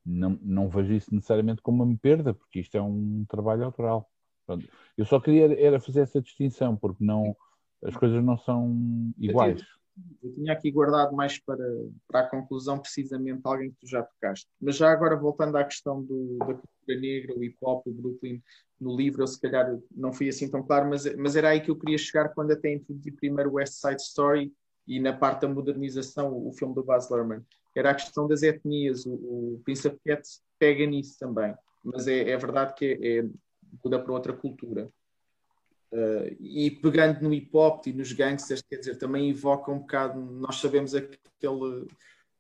[0.05, 4.11] não, não vejo isso necessariamente como uma perda, porque isto é um trabalho autoral.
[4.45, 4.69] Pronto.
[4.97, 7.37] Eu só queria era fazer essa distinção, porque não,
[7.85, 9.63] as coisas não são iguais.
[10.23, 11.65] Eu tinha aqui guardado mais para,
[12.09, 14.49] para a conclusão, precisamente, alguém que tu já tocaste.
[14.61, 18.43] Mas já agora, voltando à questão do, da cultura negra, o hip hop, o Brooklyn,
[18.81, 21.71] no livro, eu se calhar não fui assim tão claro, mas, mas era aí que
[21.71, 24.53] eu queria chegar quando até introduzi primeiro o West Side Story
[24.87, 27.45] e na parte da modernização, o, filme do Baz Luhrmann.
[27.75, 31.55] Era a questão das etnias, o, o Prince of Cats pega nisso também.
[31.85, 33.25] Mas é, é verdade que é, é,
[33.83, 34.91] muda para outra cultura.
[35.93, 40.19] Uh, e pegando no hip hop e nos gangsters, quer dizer, também evoca um bocado,
[40.19, 41.87] nós sabemos aquele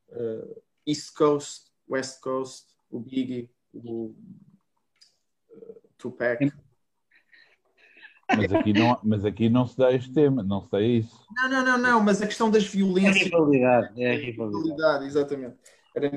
[0.08, 4.14] uh, East Coast, West Coast, o Biggie, o
[5.50, 6.50] uh, Tupac.
[8.36, 11.26] Mas aqui, não, mas aqui não se dá este tema, não se dá isso.
[11.36, 13.16] Não, não, não, não, mas a questão das violências.
[13.16, 15.06] É a rivalidade, é a rivalidade.
[15.06, 15.56] exatamente.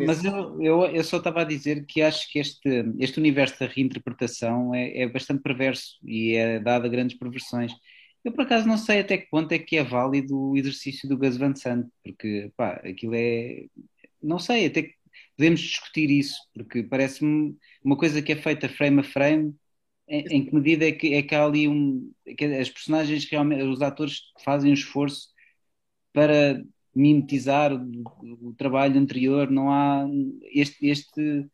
[0.05, 3.65] Mas eu, eu, eu só estava a dizer que acho que este, este universo da
[3.65, 7.73] reinterpretação é, é bastante perverso e é dado a grandes perversões.
[8.23, 11.17] Eu, por acaso, não sei até que ponto é que é válido o exercício do
[11.17, 13.65] Gus Van Sant, porque, pá, aquilo é...
[14.23, 14.95] Não sei, até que
[15.37, 19.53] podemos discutir isso, porque parece-me uma coisa que é feita frame a frame,
[20.07, 22.11] em, em que medida é que, é que há ali um...
[22.37, 25.29] Que as personagens, realmente, os atores fazem um esforço
[26.13, 26.63] para
[26.95, 30.07] mimetizar o, o, trabalho anterior, não há
[30.53, 31.45] este, este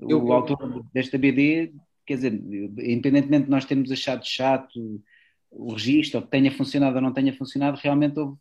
[0.00, 1.74] eu, o autor desta BD,
[2.06, 5.02] quer dizer, independentemente de nós termos achado chato
[5.50, 8.38] o registro, ou que tenha funcionado ou não tenha funcionado, realmente houve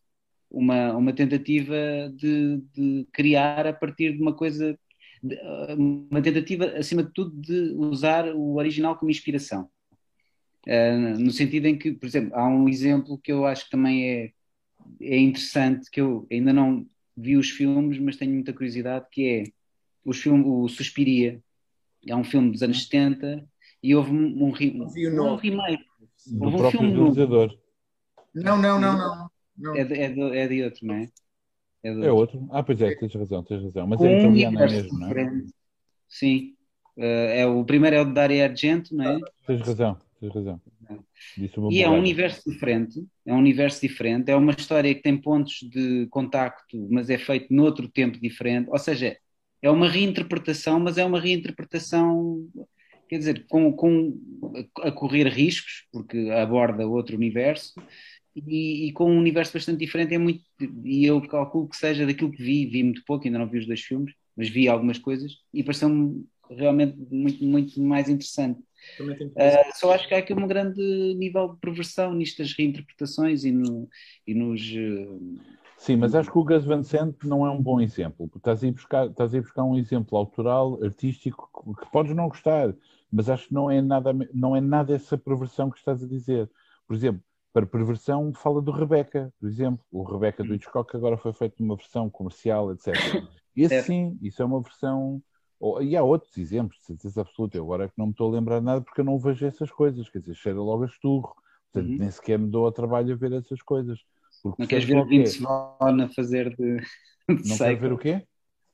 [0.50, 1.76] uma, uma tentativa
[2.16, 4.78] de, de criar a partir de uma coisa,
[5.78, 9.70] uma tentativa, acima de tudo, de usar o original como inspiração.
[10.68, 14.10] Uh, no sentido em que, por exemplo, há um exemplo que eu acho que também
[14.10, 14.32] é
[15.00, 19.44] é interessante que eu ainda não vi os filmes, mas tenho muita curiosidade, que é
[20.04, 21.42] os filme, o Suspiria.
[22.08, 23.48] É um filme dos anos 70
[23.84, 25.86] e houve um, um, um, um remake.
[26.28, 27.58] Do houve um filme realizador.
[28.34, 29.30] Não, não, não, não.
[29.58, 29.76] não.
[29.76, 31.10] É, de, é, de, é de outro, não é?
[31.84, 32.48] É, é outro.
[32.52, 33.88] Ah, pois é, tens razão, tens razão.
[33.88, 35.44] Mas é italiano mesmo, não é?
[36.08, 36.56] Sim.
[36.98, 39.20] Uh, é, o primeiro é o de Dario Argento, não é?
[39.48, 40.62] Tens razão, tens razão
[41.70, 45.60] e é um universo diferente, é um universo diferente, é uma história que tem pontos
[45.70, 49.17] de contacto, mas é feito noutro tempo diferente, ou seja,
[49.62, 52.46] é uma reinterpretação, mas é uma reinterpretação,
[53.08, 54.20] quer dizer, com, com
[54.82, 57.74] a correr riscos, porque aborda outro universo,
[58.36, 60.41] e, e, com um universo bastante diferente, é muito,
[60.84, 63.67] e eu calculo que seja daquilo que vi, vi muito pouco, ainda não vi os
[63.67, 68.60] dois filmes, mas vi algumas coisas, e pareceu-me realmente muito, muito mais interessante.
[69.00, 70.82] Uh, só acho que há aqui um grande
[71.15, 73.88] nível de perversão nestas reinterpretações e, no,
[74.26, 74.62] e nos.
[74.72, 75.39] Uh...
[75.78, 78.30] Sim, mas acho que o Gus Van Sant não é um bom exemplo.
[78.36, 82.28] Estás a, ir buscar, estás a ir buscar um exemplo autoral, artístico, que podes não
[82.28, 82.74] gostar,
[83.12, 86.50] mas acho que não é nada, não é nada essa perversão que estás a dizer.
[86.88, 89.84] Por exemplo, para perversão, fala do Rebecca, por exemplo.
[89.92, 92.94] O Rebecca do Hitchcock agora foi feito numa versão comercial, etc.
[93.56, 93.82] Esse é.
[93.84, 95.22] sim, isso é uma versão
[95.82, 97.56] e há outros exemplos, de certeza absoluta.
[97.56, 99.70] Eu agora é que não me estou a lembrar nada porque eu não vejo essas
[99.70, 100.10] coisas.
[100.10, 101.36] Quer dizer, cheira logo a esturro.
[101.72, 101.98] Portanto, uhum.
[102.00, 104.00] nem sequer me dou a trabalho a ver essas coisas.
[104.42, 106.78] Porque não queres ver o Vince Vaughn a fazer de.
[106.78, 108.26] de não queres ver o quê?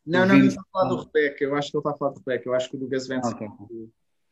[0.06, 1.44] Não, não, ele está a falar do Rebeca.
[1.44, 2.50] Eu acho que ele está a falar do Rebeca.
[2.50, 3.48] Eu acho que o do Gus Van okay.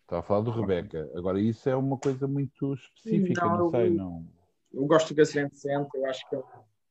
[0.03, 1.11] Está a falar do Rebeca.
[1.13, 4.25] Agora, isso é uma coisa muito específica, não, não sei, não.
[4.75, 6.41] Eu gosto do Van Sant, eu acho que é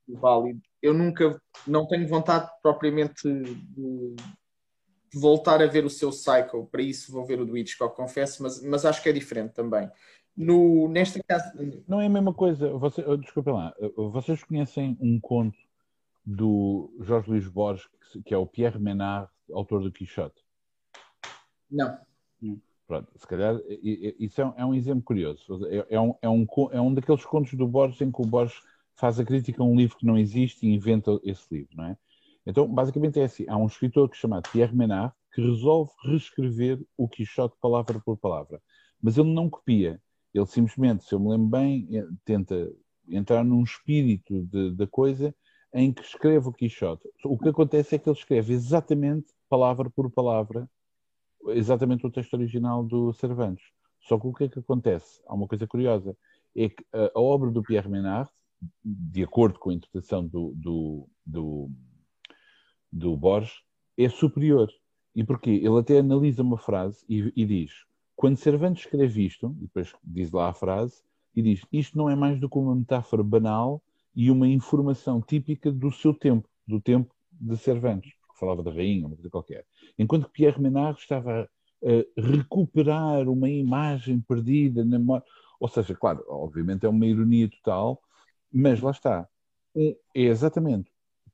[0.08, 0.60] válido.
[0.80, 4.16] Eu nunca, não tenho vontade propriamente de,
[5.14, 8.62] voltar a ver o seu cycle, para isso vou ver o do Hitchcock, confesso, mas,
[8.62, 9.88] mas acho que é diferente também.
[10.36, 11.52] No, nesta casa.
[11.86, 12.70] Não é a mesma coisa.
[12.70, 13.74] Você, oh, desculpa lá,
[14.12, 15.56] vocês conhecem um conto
[16.26, 17.88] do Jorge Luís Borges,
[18.24, 20.42] que é o Pierre Menard, autor do Quixote?
[21.70, 21.98] Não.
[22.86, 23.58] Pronto, se calhar
[24.18, 25.66] isso é um, é um exemplo curioso.
[25.66, 28.60] É, é, um, é, um, é um daqueles contos do Borges em que o Borges
[28.94, 31.96] faz a crítica a um livro que não existe e inventa esse livro, não é?
[32.46, 36.80] Então, basicamente é assim: há um escritor que se chama Pierre Menard que resolve reescrever
[36.96, 38.62] o Quixote palavra por palavra,
[39.02, 40.00] mas ele não copia.
[40.32, 42.70] Ele simplesmente, se eu me lembro bem, eh, tenta
[43.08, 45.34] entrar num espírito da coisa
[45.72, 47.08] em que escreve o Quixote.
[47.24, 50.68] O que acontece é que ele escreve exatamente palavra por palavra,
[51.48, 53.64] exatamente o texto original do Cervantes.
[54.00, 55.20] Só que o que é que acontece?
[55.26, 56.16] Há uma coisa curiosa,
[56.54, 58.30] é que a, obra do Pierre Menard,
[58.84, 61.70] de acordo com a interpretação do, do, do
[62.94, 63.62] do Borges
[63.98, 64.70] é superior.
[65.14, 65.50] E porquê?
[65.50, 67.72] Ele até analisa uma frase e, e, diz:
[68.14, 71.02] quando Cervantes escreve isto, e depois diz lá a frase,
[71.34, 73.82] e diz: isto não é mais do que uma metáfora banal
[74.14, 76.48] e uma informação típica do seu tempo.
[76.66, 79.66] do tempo de Cervantes, falava da rainha, uma coisa qualquer.
[79.98, 81.48] Enquanto que Pierre Menard estava
[81.82, 85.24] a recuperar uma imagem perdida na memória.
[85.60, 88.02] Ou seja, claro, obviamente é uma ironia total,
[88.52, 89.28] mas lá está.
[89.76, 90.90] É exatamente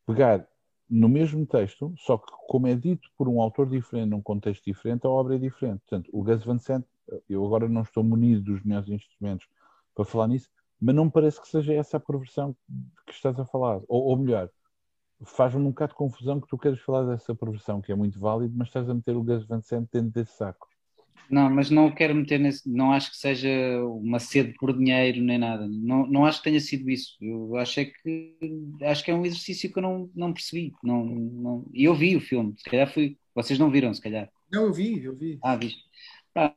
[0.06, 0.46] pegar
[0.88, 5.06] no mesmo texto, só que como é dito por um autor diferente, num contexto diferente,
[5.06, 5.82] a obra é diferente.
[5.88, 6.84] Portanto, o Gus Van Sant,
[7.28, 9.46] eu agora não estou munido dos melhores instrumentos
[9.94, 10.48] para falar nisso,
[10.80, 12.56] mas não me parece que seja essa a perversão
[13.06, 13.80] que estás a falar.
[13.86, 14.50] Ou, ou melhor,
[15.24, 18.54] faz-me um bocado de confusão que tu queres falar dessa perversão, que é muito válido,
[18.56, 20.68] mas estás a meter o Gus Van Sant dentro desse saco.
[21.30, 22.68] Não, mas não quero meter nesse.
[22.68, 23.48] Não acho que seja
[23.84, 25.68] uma sede por dinheiro nem nada.
[25.68, 27.16] Não, não acho que tenha sido isso.
[27.20, 28.36] Eu acho é que
[28.82, 30.72] acho que é um exercício que eu não, não percebi.
[30.82, 31.64] Não, não...
[31.72, 32.52] E eu vi o filme.
[32.56, 33.16] Se calhar fui.
[33.32, 34.28] Vocês não viram, se calhar.
[34.50, 35.38] Não, eu vi, eu vi.
[35.40, 35.72] Ah, vi.
[36.34, 36.52] Ah,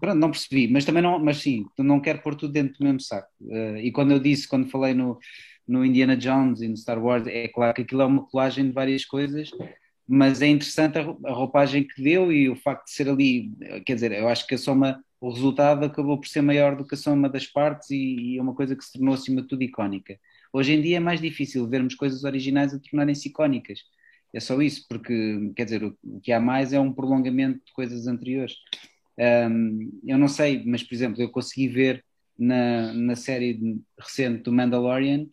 [0.00, 3.00] pronto, não percebi, mas também não, mas sim, não quero pôr tudo dentro do mesmo
[3.00, 3.28] saco.
[3.42, 5.18] Uh, e quando eu disse, quando falei no,
[5.66, 8.72] no Indiana Jones e no Star Wars, é claro que aquilo é uma colagem de
[8.72, 9.50] várias coisas
[10.06, 13.52] mas é interessante a, roupagem que deu e o facto de ser ali,
[13.86, 16.94] quer dizer, eu acho que a soma, o resultado acabou por ser maior do que
[16.94, 20.18] a soma das partes e, é uma coisa que se tornou acima de tudo icónica.
[20.52, 23.80] Hoje em dia é mais difícil vermos coisas originais a tornarem-se icónicas.
[24.32, 27.72] É só isso, porque, quer dizer, o, o que há mais é um prolongamento de
[27.72, 28.54] coisas anteriores.
[29.18, 32.04] Um, eu não sei, mas, por exemplo, eu consegui ver
[32.38, 35.26] na, na série recente do Mandalorian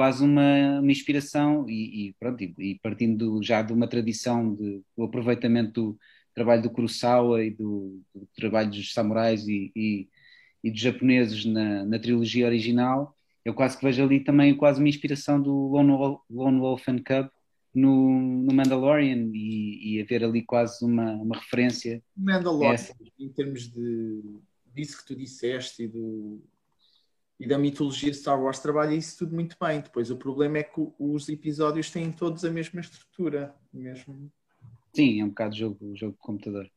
[0.00, 4.80] quase uma, uma inspiração e, e pronto, e, e, partindo já de uma tradição de,
[4.96, 5.98] do aproveitamento do
[6.34, 10.08] trabalho do Kurosawa e do, do trabalho dos samurais e, e,
[10.64, 14.88] e dos japoneses na, na, trilogia original, eu quase que vejo ali também quase uma
[14.88, 17.30] inspiração do Lone Wolf, Lone Wolf and Cub
[17.74, 18.08] no,
[18.40, 22.02] no Mandalorian e, e haver ali quase uma, uma referência.
[22.16, 22.74] Mandalorian,
[23.18, 24.22] em termos de
[24.74, 26.42] disso que tu disseste e do,
[27.40, 29.80] e da mitologia de Star Wars trabalha isso tudo muito bem.
[29.80, 33.54] Depois o problema é que os episódios têm todos a mesma estrutura.
[33.72, 34.30] Mesmo...
[34.94, 36.70] Sim, é um bocado jogo, jogo de computador.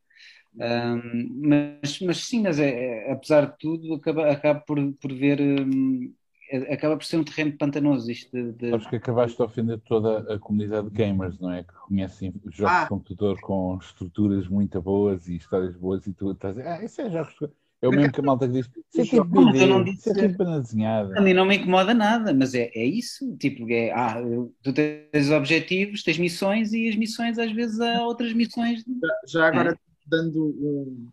[0.56, 5.41] Um, mas, mas sim, mas é, é, apesar de tudo, acaba, acaba por, por ver.
[5.41, 6.13] Um,
[6.49, 8.69] é, acaba por ser um terreno pantanoso isto de, de...
[8.69, 11.63] Sabes que acabaste de ofender toda a comunidade de gamers, não é?
[11.63, 12.84] Que conhecem jogos ah.
[12.84, 16.86] de computador com estruturas muito boas e histórias boas e tu estás a dizer, ah,
[16.86, 17.36] isso é jogos
[17.84, 18.69] é o mesmo que a malta que diz.
[18.93, 21.19] Isso é tipo BD, eu não disse, isso é tipo desenhada.
[21.19, 23.36] A mim não me incomoda nada, mas é, é isso.
[23.36, 24.15] Tipo, é, ah,
[24.62, 28.86] tu tens objetivos, tens missões e as missões às vezes há outras missões.
[28.86, 29.78] Já, já agora é.
[30.08, 31.12] dando um,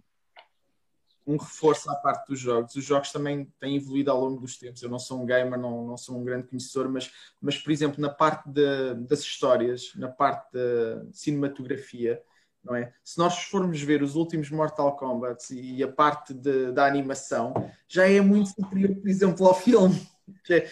[1.27, 2.77] um reforço à parte dos jogos.
[2.77, 4.81] Os jogos também têm evoluído ao longo dos tempos.
[4.81, 8.01] Eu não sou um gamer, não, não sou um grande conhecedor, mas, mas por exemplo,
[8.01, 12.23] na parte de, das histórias, na parte da cinematografia,
[12.65, 12.93] não é?
[13.05, 17.55] Se nós formos ver os últimos Mortal Kombat e a parte de, da animação,
[17.89, 20.01] já é muito superior, por exemplo, ao filme.
[20.49, 20.69] É,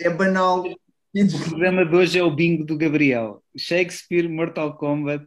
[0.00, 0.64] é banal.
[0.64, 3.42] O programa de hoje é o bingo do Gabriel.
[3.56, 5.26] Shakespeare, Mortal Kombat,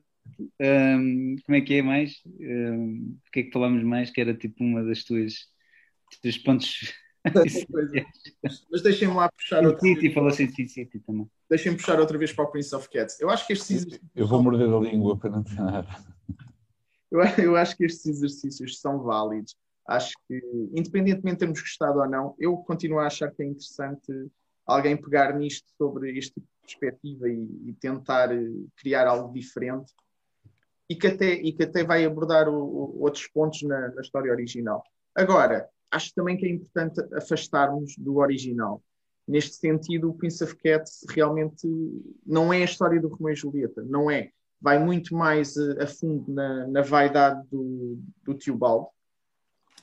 [0.59, 2.21] um, como é que é mais?
[2.25, 4.09] Um, o que é que falamos mais?
[4.09, 5.33] Que era tipo uma das tuas
[6.23, 6.93] dos pontos.
[8.71, 11.29] Mas deixem-me lá puxar outra City, falou assim, City também.
[11.49, 13.19] Deixem-me puxar outra vez para o Prince of Cats.
[13.19, 14.09] Eu acho que estes exercícios.
[14.15, 15.87] Eu vou morder a língua para não dizer nada.
[17.11, 19.55] Eu, eu acho que estes exercícios são válidos.
[19.87, 20.41] Acho que,
[20.73, 24.11] independentemente de termos gostado ou não, eu continuo a achar que é interessante
[24.65, 29.93] alguém pegar nisto sobre este tipo de perspectiva e, e tentar eh, criar algo diferente
[30.89, 34.31] e que até, e que até vai abordar o, o, outros pontos na, na história
[34.31, 34.83] original.
[35.13, 38.83] Agora, acho também que é importante afastarmos do original.
[39.27, 41.67] Neste sentido, o Prince of Cats realmente
[42.25, 44.29] não é a história do Romeu e Julieta, não é.
[44.61, 48.87] Vai muito mais a, a fundo na, na, vaidade do, do tio Baldo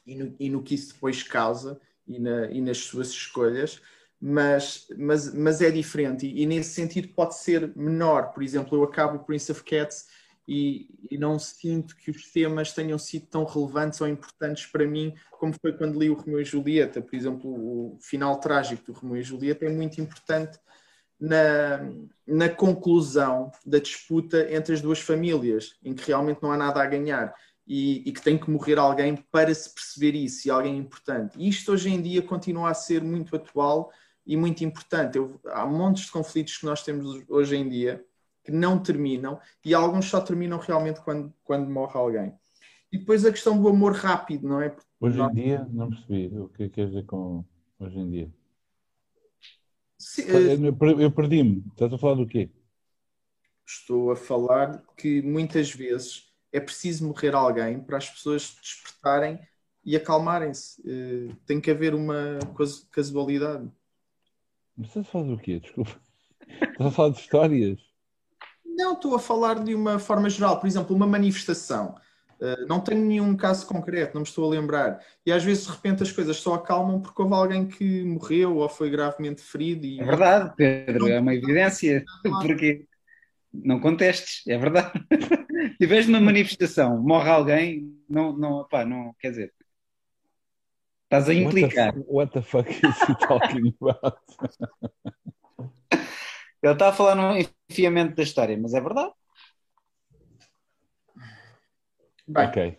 [0.07, 3.81] e no, e no, que isso depois causa e, na, e nas suas escolhas,
[4.21, 8.33] mas, mas, mas é diferente e, e, nesse sentido pode ser menor.
[8.33, 10.07] Por exemplo, eu acabo o Prince of Cats
[10.47, 15.15] e, e, não sinto que os temas tenham sido tão relevantes ou importantes para mim
[15.31, 17.01] como foi quando li o Romeu e Julieta.
[17.01, 20.59] Por exemplo, o final trágico do Romeu e Julieta é muito importante
[21.19, 21.81] na,
[22.27, 26.87] na conclusão da disputa entre as duas famílias, em que realmente não há nada a
[26.87, 27.33] ganhar.
[27.65, 31.39] E, e, que tem que morrer alguém para se perceber isso, e alguém importante.
[31.39, 33.93] E isto hoje em dia continua a ser muito atual
[34.27, 35.17] e muito importante.
[35.17, 38.05] Eu, há montes de conflitos que nós temos hoje em dia
[38.45, 42.35] que não terminam e alguns só terminam realmente quando, quando morre alguém.
[42.93, 44.77] E depois a questão do amor rápido, não é?
[45.01, 47.45] Hoje em dia, não percebi o que é quer dizer com
[47.79, 48.33] hoje em dia.
[49.99, 51.65] Se, uh, eu perdi-me.
[51.73, 52.51] Estás a falar do quê?
[53.67, 59.39] Estou a falar que muitas vezes é preciso morrer alguém para as pessoas despertarem
[59.85, 60.81] e acalmarem-se.
[60.83, 62.39] Uh, tem que haver uma
[62.91, 63.71] casualidade.
[64.77, 65.61] Mas estás a falar do quê?
[65.61, 66.01] Desculpa.
[66.53, 67.92] Estás a falar de histórias?
[68.75, 70.59] Não, estou a falar de uma forma geral.
[70.59, 71.95] Por exemplo, uma manifestação.
[72.41, 75.01] Uh, não tenho nenhum caso concreto, não me estou a lembrar.
[75.25, 78.69] E às vezes, de repente, as coisas só acalmam porque houve alguém que morreu ou
[78.69, 79.87] foi gravemente ferido.
[79.87, 80.01] E...
[80.01, 82.05] É verdade, Pedro, é uma evidência.
[82.23, 82.87] Porque
[83.53, 84.93] não contestes, é verdade.
[85.79, 89.53] Tiveste uma manifestação, morre alguém, não, não, pá, não, quer dizer,
[91.05, 91.95] estás a implicar.
[91.95, 94.19] What the, what the fuck is he talking about?
[96.63, 97.37] Ele está a falar no
[97.69, 99.13] enfiamento da história, mas é verdade.
[102.27, 102.79] Bem, ok.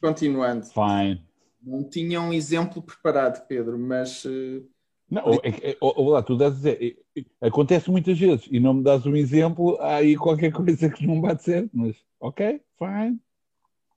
[0.00, 0.66] Continuando.
[0.66, 1.26] Fine.
[1.62, 4.24] Não tinha um exemplo preparado, Pedro, mas.
[4.24, 4.68] Uh...
[5.10, 7.02] Não, é, é, olá, tu dás dizer,
[7.40, 11.18] acontece muitas vezes e não me dás um exemplo, há aí qualquer coisa que não
[11.18, 13.18] bate certo, mas ok, fine.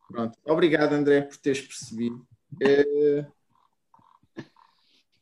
[0.07, 0.37] Pronto.
[0.45, 2.25] Obrigado, André, por teres percebido.
[2.53, 3.25] Uh...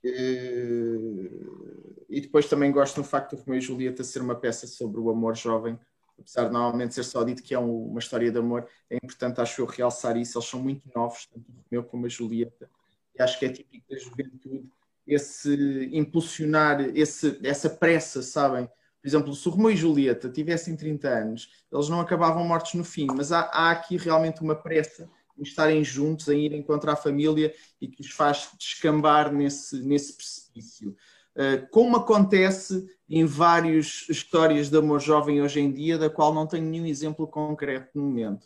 [0.06, 1.89] Uh...
[2.10, 5.10] E depois também gosto do facto do Romeu e Julieta ser uma peça sobre o
[5.10, 5.80] amor jovem,
[6.18, 9.40] apesar de normalmente ser só dito que é um, uma história de amor, é importante,
[9.40, 10.38] acho eu, realçar isso.
[10.38, 12.70] Eles são muito novos, tanto o Romeu como a Julieta,
[13.16, 14.70] e acho que é típico da juventude
[15.06, 18.68] esse impulsionar, esse, essa pressa, sabem?
[19.02, 22.84] Por exemplo, se o Romeu e Julieta tivessem 30 anos, eles não acabavam mortos no
[22.84, 26.96] fim, mas há, há aqui realmente uma pressa em estarem juntos, em irem contra a
[26.98, 30.96] família e que os faz descambar nesse, nesse precipício.
[31.40, 36.46] Uh, como acontece em várias histórias de amor jovem hoje em dia, da qual não
[36.46, 38.46] tenho nenhum exemplo concreto no momento.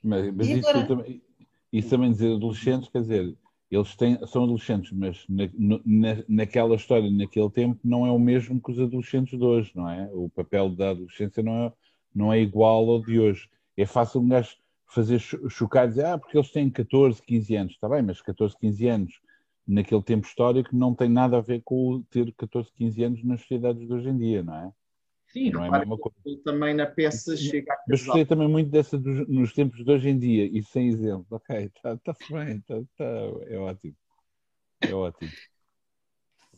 [0.00, 1.22] Mas, mas isso, também,
[1.72, 3.36] isso também dizer adolescentes, quer dizer,
[3.68, 5.50] eles têm, são adolescentes, mas na,
[5.84, 9.90] na, naquela história, naquele tempo, não é o mesmo que os adolescentes de hoje, não
[9.90, 10.08] é?
[10.12, 11.72] O papel da adolescência não é,
[12.14, 13.50] não é igual ao de hoje.
[13.76, 14.56] É fácil um gajo
[14.86, 17.72] fazer chocar e dizer, ah, porque eles têm 14, 15 anos.
[17.74, 19.20] Está bem, mas 14, 15 anos
[19.68, 23.86] naquele tempo histórico não tem nada a ver com ter 14, 15 anos nas sociedades
[23.86, 24.72] de hoje em dia, não é?
[25.26, 26.16] Sim, não é a mesma coisa.
[26.42, 30.08] também na peça chega a Mas gostei também muito dessa dos, nos tempos de hoje
[30.08, 31.26] em dia e sem exemplo.
[31.30, 33.04] Ok, está-se tá bem, tá, tá,
[33.46, 33.94] é ótimo.
[34.80, 35.30] É ótimo.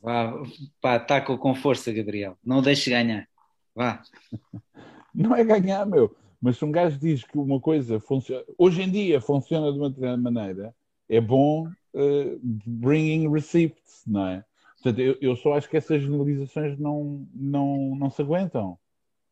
[0.00, 0.32] Vá,
[0.80, 2.38] pá, taca com força, Gabriel.
[2.44, 3.28] Não deixe ganhar.
[3.74, 4.02] Vá.
[5.12, 6.16] Não é ganhar, meu.
[6.40, 9.90] Mas se um gajo diz que uma coisa funciona, hoje em dia funciona de uma
[9.90, 10.74] determinada maneira,
[11.08, 14.44] é bom uh, bringing receipts, não é?
[14.82, 18.78] Portanto, eu, eu, só acho que essas generalizações não, não, não se aguentam.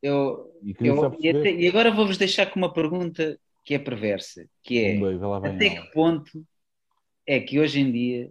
[0.03, 4.47] Eu, e, eu, e, até, e, agora vou-vos deixar com uma pergunta que é perversa,
[4.63, 4.99] que é
[5.45, 6.47] até que ponto
[7.27, 8.31] é que hoje em dia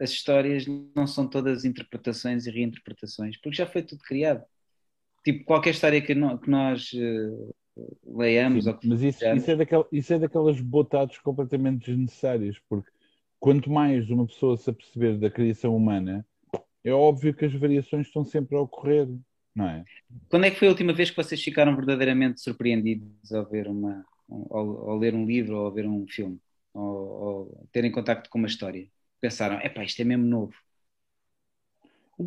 [0.00, 4.44] as histórias não são todas interpretações e reinterpretações, porque já foi tudo criado.
[5.24, 7.54] Tipo, qualquer história que, não, que nós uh,
[8.04, 8.64] leiamos.
[8.64, 12.90] Sim, mas isso, isso, é daquel, isso é daquelas botadas completamente desnecessárias, porque
[13.44, 16.26] quanto mais uma pessoa se aperceber da criação humana,
[16.82, 19.06] é óbvio que as variações estão sempre a ocorrer,
[19.54, 19.84] não é?
[20.30, 24.02] Quando é que foi a última vez que vocês ficaram verdadeiramente surpreendidos ao ver uma,
[24.30, 26.40] ao, ao ler um livro ou ao ver um filme,
[26.72, 28.88] ou, ou terem contacto com uma história?
[29.20, 30.54] Pensaram, epá, isto é mesmo novo.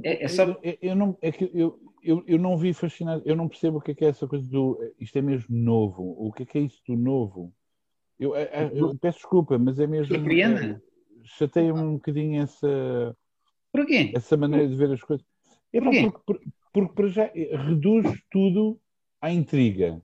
[0.03, 0.43] É, é só...
[0.43, 3.82] eu, eu, não, é que eu, eu, eu não vi fascinado, eu não percebo o
[3.82, 6.59] que é, que é essa coisa do isto é mesmo novo, o que é que
[6.59, 7.51] é isso do novo?
[8.20, 10.13] Eu, eu, é, eu peço desculpa, mas é mesmo.
[10.13, 10.80] Surpreende?
[11.28, 13.15] Chateia-me um bocadinho essa,
[13.71, 14.11] Porquê?
[14.15, 15.25] essa maneira de ver as coisas.
[15.71, 18.80] É porque, porque, porque para já eh, reduz tudo
[19.21, 20.01] à intriga,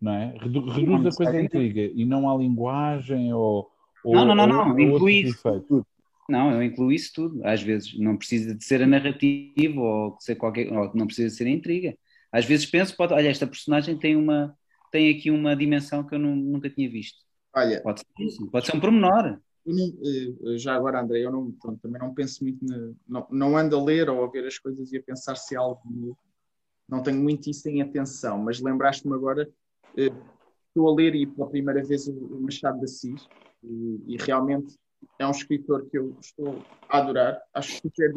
[0.00, 0.34] não é?
[0.38, 3.70] Reduz, reduz a coisa à intriga e não à linguagem ou.
[4.04, 4.72] ou não, não, não, não.
[4.72, 5.86] Ou, inclui isso tudo.
[6.28, 7.40] Não, eu incluo isso tudo.
[7.44, 11.34] Às vezes não precisa de ser a narrativa ou ser qualquer, ou não precisa de
[11.34, 11.96] ser a intriga.
[12.30, 14.54] Às vezes penso, pode, olha, esta personagem tem uma
[14.90, 17.18] tem aqui uma dimensão que eu não, nunca tinha visto.
[17.54, 19.38] Olha, pode ser isso, pode ser um pormenor
[19.74, 22.64] não, eh, já agora, André, eu não, pronto, também não penso muito,
[23.06, 25.58] não, não ando a ler ou a ver as coisas e a pensar se é
[25.58, 26.16] algo.
[26.88, 29.48] Não tenho muito isso em atenção, mas lembraste-me agora,
[29.96, 30.12] eh,
[30.68, 33.28] estou a ler e pela primeira vez o Machado de Assis
[33.62, 34.78] e, e, realmente
[35.18, 37.40] é um escritor que eu estou a adorar.
[37.52, 38.08] Acho que é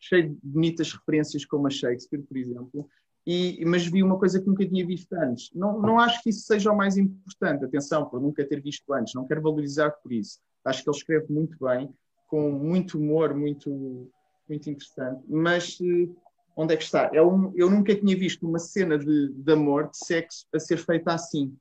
[0.00, 2.88] cheio de bonitas referências como a Shakespeare, por exemplo,
[3.30, 5.50] e, mas vi uma coisa que nunca tinha visto antes.
[5.54, 9.12] Não, não acho que isso seja o mais importante, atenção, por nunca ter visto antes,
[9.12, 10.38] não quero valorizar por isso.
[10.64, 11.94] Acho que ele escreve muito bem,
[12.26, 14.10] com muito humor, muito,
[14.48, 15.22] muito interessante.
[15.28, 16.08] Mas eh,
[16.56, 17.10] onde é que está?
[17.12, 20.78] É um, eu nunca tinha visto uma cena de, de amor, de sexo, a ser
[20.78, 21.54] feita assim.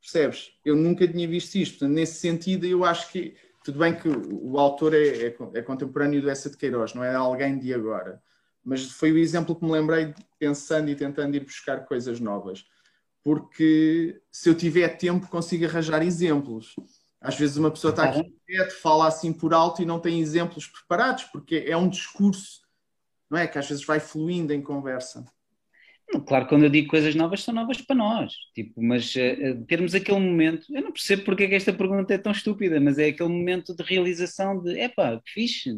[0.00, 0.50] Percebes?
[0.64, 1.86] Eu nunca tinha visto isto.
[1.86, 3.36] Nesse sentido, eu acho que.
[3.62, 7.04] Tudo bem que o, o autor é, é, é, contemporâneo do Essa de Queiroz, não
[7.04, 8.20] é alguém de agora.
[8.64, 12.64] Mas foi o exemplo que me lembrei pensando e tentando ir buscar coisas novas.
[13.22, 16.74] Porque se eu tiver tempo, consigo arranjar exemplos.
[17.20, 20.66] Às vezes uma pessoa está aqui direto, fala assim por alto e não tem exemplos
[20.66, 22.62] preparados, porque é um discurso,
[23.28, 23.46] não é?
[23.46, 25.24] Que às vezes vai fluindo em conversa.
[26.26, 28.34] Claro, quando eu digo coisas novas, são novas para nós.
[28.54, 32.18] Tipo, mas uh, termos aquele momento, eu não percebo porque é que esta pergunta é
[32.18, 35.70] tão estúpida, mas é aquele momento de realização de epá, que fixe.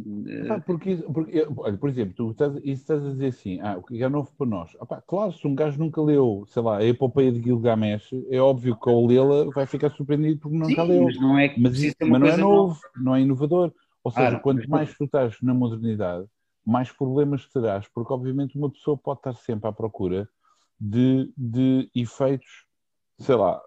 [0.48, 1.46] Ah, porque, porque,
[1.78, 4.70] por exemplo, tu estás, estás a dizer assim, ah, o que é novo para nós?
[5.06, 8.88] Claro, se um gajo nunca leu, sei lá, a epopeia de Gilgamesh, é óbvio que
[8.88, 11.04] ao lê-la vai ficar surpreendido porque nunca Sim, leu.
[11.04, 13.72] Mas não é, mas, mas não é novo, não é inovador.
[14.04, 16.26] Ou seja, ah, quanto mais tu estás na modernidade,
[16.64, 20.28] mais problemas terás, porque obviamente uma pessoa pode estar sempre à procura
[20.78, 22.66] de, de efeitos,
[23.18, 23.60] sei lá,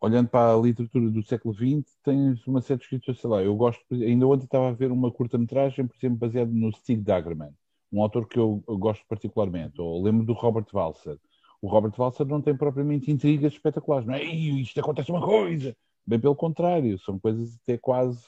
[0.00, 3.54] olhando para a literatura do século XX, tens uma série de escritores, sei lá, eu
[3.54, 7.52] gosto, ainda ontem estava a ver uma curta-metragem, por exemplo, baseada no Stig Dagerman,
[7.92, 11.18] um autor que eu, eu gosto particularmente, ou lembro do Robert Walser.
[11.60, 14.24] O Robert Walser não tem propriamente intrigas espetaculares, não é?
[14.24, 15.76] Isto acontece uma coisa!
[16.04, 18.20] Bem pelo contrário, são coisas até quase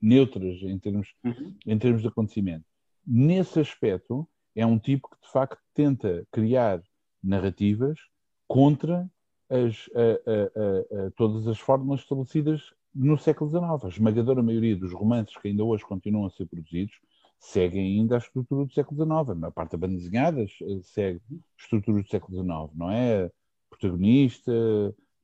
[0.00, 1.54] neutras em termos, uhum.
[1.64, 2.64] em termos de acontecimento
[3.06, 6.82] nesse aspecto, é um tipo que de facto tenta criar
[7.22, 7.98] narrativas
[8.46, 9.10] contra
[9.48, 13.84] as, a, a, a, todas as fórmulas estabelecidas no século XIX.
[13.84, 16.94] A esmagadora maioria dos romances que ainda hoje continuam a ser produzidos
[17.42, 19.44] seguem ainda a estrutura do século XIX.
[19.44, 21.20] A parte das bandas desenhadas eh, segue
[21.58, 23.30] estrutura do século XIX, não é?
[23.68, 24.52] Protagonista,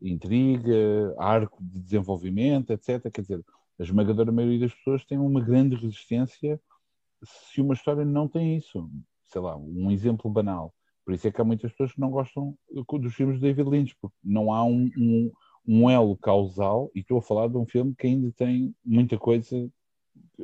[0.03, 3.09] intriga, arco de desenvolvimento, etc.
[3.12, 3.45] Quer dizer,
[3.79, 6.61] a esmagadora maioria das pessoas tem uma grande resistência
[7.22, 8.90] se uma história não tem isso.
[9.24, 10.74] Sei lá, um exemplo banal.
[11.04, 13.96] Por isso é que há muitas pessoas que não gostam dos filmes de David Lynch,
[14.00, 15.32] porque não há um, um,
[15.66, 19.70] um elo causal, e estou a falar de um filme que ainda tem muita coisa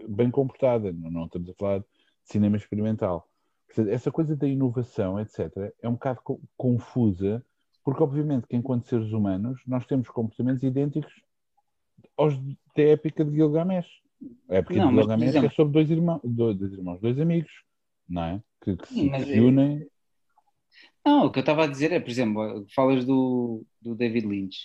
[0.08, 1.86] bem comportada, não, não estamos a falar de
[2.24, 3.28] cinema experimental.
[3.66, 7.44] Portanto, essa coisa da inovação, etc., é um bocado co confusa,
[7.84, 11.12] porque obviamente que enquanto seres humanos nós temos comportamentos idênticos
[12.16, 12.36] aos
[12.76, 13.88] da época de Gilgamesh.
[14.48, 15.48] É porque não, mas, exemplo...
[15.48, 17.50] é sobre dois irmãos, dois, dois, irmãos, dois amigos,
[18.08, 18.42] não é?
[18.62, 19.86] Que, que Sim, se, unem.
[21.04, 24.58] Não, o que eu estava a dizer é, por exemplo, falas do, do David Lynch.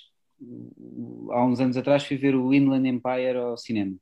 [1.32, 3.95] Há uns anos atrás fui ver o Inland Empire ao cinema.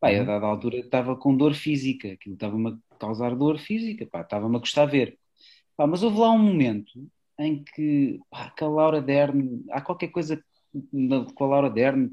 [0.00, 0.22] Pá, uhum.
[0.22, 4.58] a dada altura estava com dor física, aquilo estava-me a causar dor física, estava-me a
[4.58, 5.18] gostar de ver.
[5.76, 6.92] Pá, mas houve lá um momento
[7.38, 10.42] em que, pá, que a Laura Dern, há qualquer coisa
[11.34, 12.10] com a Laura Dern,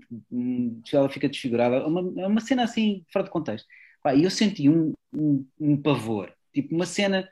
[0.91, 3.67] ela fica desfigurada, é uma, é uma cena assim, fora de contexto.
[4.15, 7.29] E eu senti um, um, um, pavor, tipo uma cena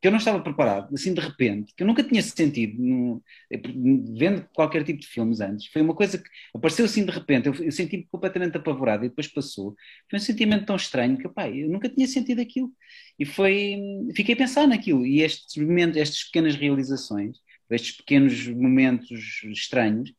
[0.00, 3.22] que eu não estava preparado, assim de repente, que eu nunca tinha sentido no,
[4.16, 5.66] vendo qualquer tipo de filmes antes.
[5.66, 9.26] Foi uma coisa que apareceu assim de repente, eu, eu senti-me completamente apavorado e depois
[9.28, 9.74] passou.
[10.08, 12.72] Foi um sentimento tão estranho que pá, eu nunca tinha sentido aquilo.
[13.18, 13.76] E foi,
[14.14, 15.04] fiquei a pensar naquilo.
[15.04, 17.38] E estes pequenas realizações,
[17.70, 20.12] estes pequenos momentos estranhos,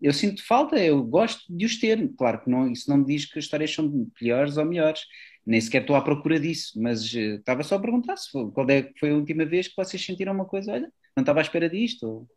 [0.00, 2.08] eu sinto falta, eu gosto de os ter.
[2.16, 5.02] Claro que não, isso não me diz que as histórias são piores ou melhores,
[5.46, 8.68] nem sequer estou à procura disso, mas uh, estava só a perguntar se foi, qual
[8.70, 11.68] é, foi a última vez que vocês sentiram uma coisa, olha, não estava à espera
[11.68, 12.28] disto, ou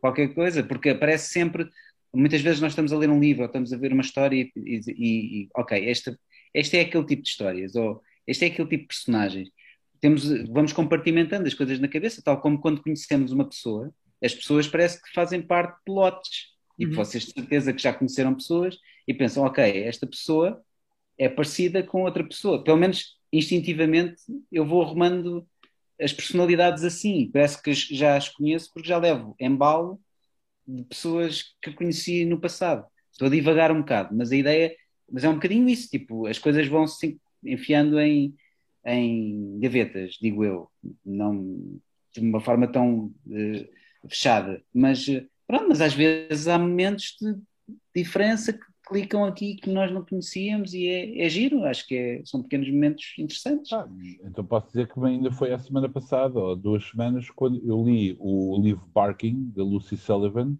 [0.00, 1.68] qualquer coisa, porque aparece sempre,
[2.14, 4.52] muitas vezes nós estamos a ler um livro, ou estamos a ver uma história e,
[4.56, 6.18] e, e ok, esta,
[6.54, 9.48] este é aquele tipo de histórias, ou este é aquele tipo de personagens.
[10.00, 13.92] Temos, vamos compartimentando as coisas na cabeça, tal como quando conhecemos uma pessoa,
[14.22, 16.50] as pessoas parece que fazem parte de lotes
[16.80, 16.94] e uhum.
[16.94, 20.62] vocês de certeza que já conheceram pessoas e pensam, ok, esta pessoa
[21.18, 22.64] é parecida com outra pessoa.
[22.64, 25.46] Pelo menos instintivamente eu vou arrumando
[26.00, 27.30] as personalidades assim.
[27.30, 30.00] Parece que já as conheço porque já levo embalo
[30.66, 32.86] de pessoas que conheci no passado.
[33.12, 34.74] Estou a divagar um bocado, mas a ideia,
[35.10, 38.34] mas é um bocadinho isso, tipo, as coisas vão se enfiando em,
[38.86, 40.70] em gavetas, digo eu,
[41.04, 41.78] não
[42.12, 47.36] de uma forma tão uh, fechada, mas uh, Pronto, mas às vezes há momentos de
[47.92, 52.22] diferença que clicam aqui que nós não conhecíamos e é, é giro, acho que é,
[52.24, 53.72] são pequenos momentos interessantes.
[53.72, 53.88] Ah,
[54.22, 58.16] então posso dizer que ainda foi a semana passada, ou duas semanas, quando eu li
[58.20, 60.56] o livro Barking, da Lucy Sullivan,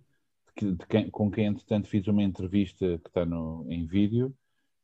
[0.56, 4.34] que, quem, com quem entretanto fiz uma entrevista que está no, em vídeo,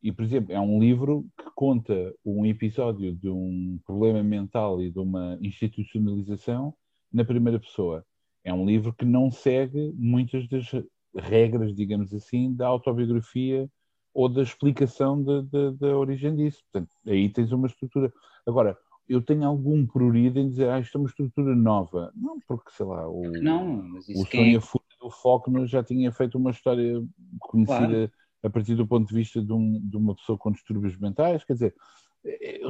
[0.01, 4.89] e por exemplo, é um livro que conta um episódio de um problema mental e
[4.89, 6.73] de uma institucionalização
[7.13, 8.07] na primeira pessoa
[8.47, 10.71] é um livro que não segue muitas das
[11.17, 13.69] regras, digamos assim, da autobiografia
[14.15, 16.63] ou da explicação da origem disso.
[16.71, 18.13] Portanto, aí tens uma estrutura.
[18.47, 18.79] Agora,
[19.09, 22.13] eu tenho algum prurido em dizer, ah, isto é uma estrutura nova.
[22.15, 26.53] Não, porque, sei lá, o, não, o Sônia Fúria do Faulkner já tinha feito uma
[26.53, 27.03] história
[27.41, 28.13] conhecida claro.
[28.45, 31.43] a partir do ponto de vista de, um, de, uma pessoa com distúrbios mentais.
[31.43, 31.75] Quer dizer,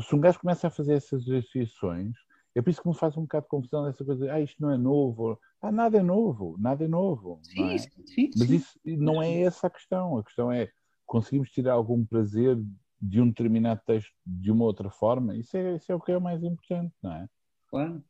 [0.02, 2.16] se um gajo começa a fazer essas associações,
[2.56, 4.70] é por isso que me faz um bocado de confusão essa coisa, ah, isto não
[4.70, 5.38] é novo.
[5.60, 7.38] Ah, nada é novo, nada é novo.
[7.42, 7.78] Sim, é?
[7.78, 8.56] sim, Mas sim.
[8.56, 10.16] isso não é essa a questão.
[10.16, 10.70] A questão é
[11.04, 12.58] conseguimos tirar algum prazer
[13.00, 15.36] de um determinado texto de uma outra forma.
[15.36, 17.28] Isso é, isso é o que é o mais importante, não é?
[17.68, 18.02] Claro.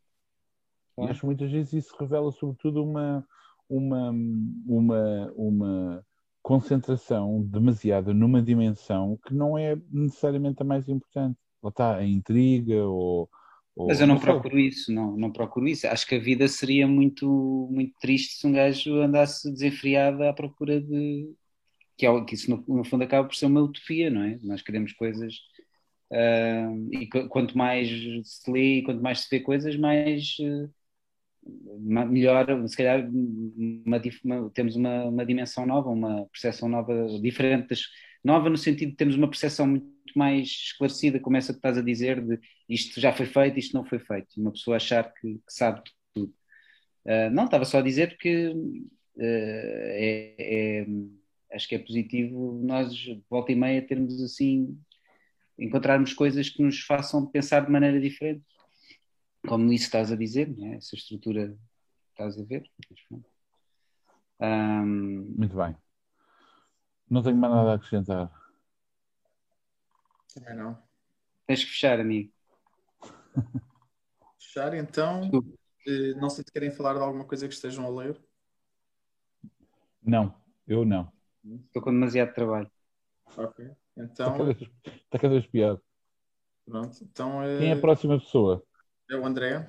[0.98, 3.26] E acho que muitas vezes isso revela, sobretudo, uma,
[3.68, 4.10] uma,
[4.66, 6.06] uma, uma
[6.40, 11.36] concentração demasiada numa dimensão que não é necessariamente a mais importante.
[11.60, 13.28] Ou está a intriga, ou.
[13.76, 15.86] Ou Mas eu não procuro isso, não, não procuro isso.
[15.86, 20.80] Acho que a vida seria muito, muito triste se um gajo andasse desenfreado à procura
[20.80, 21.30] de.
[21.98, 24.38] Que, é, que isso, no, no fundo, acaba por ser uma utopia, não é?
[24.42, 25.34] Nós queremos coisas.
[26.10, 27.88] Uh, e quanto mais
[28.24, 30.36] se lê e quanto mais se vê coisas, mais.
[30.40, 30.72] Uh,
[32.06, 37.82] melhor, se calhar uma, uma, temos uma, uma, dimensão nova, uma percepção nova, diferente, das,
[38.24, 41.82] nova no sentido de termos uma percepção muito mais esclarecida, como essa que estás a
[41.82, 45.52] dizer, de isto já foi feito, isto não foi feito, uma pessoa achar que, que
[45.52, 45.82] sabe
[46.14, 46.32] tudo.
[47.04, 50.86] Uh, não, estava só a dizer que uh, é, é,
[51.52, 52.94] acho que é positivo nós,
[53.30, 54.78] volta e meia, termos assim,
[55.58, 58.42] encontrarmos coisas que nos façam pensar de maneira diferente
[59.46, 60.76] como isso estás a dizer, né?
[60.76, 61.56] essa estrutura
[62.10, 62.68] estás a ver.
[64.40, 65.34] Um...
[65.36, 65.74] Muito bem.
[67.08, 68.30] Não tenho mais nada a acrescentar.
[70.36, 70.78] Também não.
[71.46, 72.30] Tens que fechar, amigo.
[74.38, 75.30] Fechar, então.
[75.86, 78.20] Eh, não sei se querem falar de alguma coisa que estejam a ler.
[80.02, 80.34] Não,
[80.66, 81.10] eu não.
[81.66, 82.70] Estou com demasiado trabalho.
[83.36, 83.70] Ok.
[83.96, 84.26] Então.
[84.26, 85.80] Está cada vez, está cada vez pior.
[86.66, 86.98] Pronto.
[87.02, 87.58] Então, é...
[87.58, 88.62] Quem é a próxima pessoa?
[89.10, 89.66] É o André.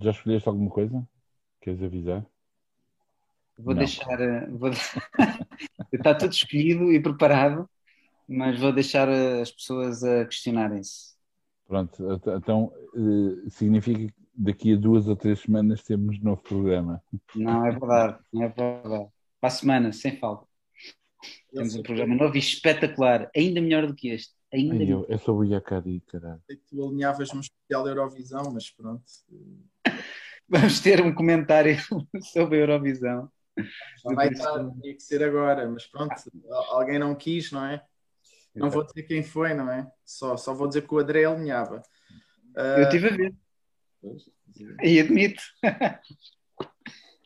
[0.00, 1.06] Já escolheste alguma coisa?
[1.60, 2.24] Queres avisar?
[3.58, 3.78] Vou Não.
[3.78, 4.20] deixar.
[4.20, 4.70] Eh, vou...
[5.92, 7.68] Está tudo escolhido e preparado,
[8.28, 11.16] mas vou deixar eh, as pessoas a questionarem-se.
[11.66, 17.02] Pronto, então eh, significa que daqui a duas ou três semanas temos novo programa.
[17.34, 19.08] Não, é verdade, não é verdade.
[19.40, 20.46] Para a semana, sem falta.
[21.52, 24.32] Temos um programa novo e espetacular, ainda melhor do que este.
[24.52, 26.40] Ainda Ai, eu, eu sou o Iacari, caralho.
[26.46, 29.02] Sei que tu alinhavas no especial Eurovisão, mas pronto.
[30.48, 31.76] Vamos ter um comentário
[32.32, 33.30] sobre a Eurovisão.
[33.58, 36.14] Já vai estar, tinha que ser agora, mas pronto,
[36.70, 37.84] alguém não quis, não é?
[38.54, 39.86] Não vou dizer quem foi, não é?
[40.04, 41.82] Só, só vou dizer que o André alinhava.
[42.56, 42.80] Uh...
[42.80, 43.34] Eu estive a ver.
[44.82, 45.42] E admito.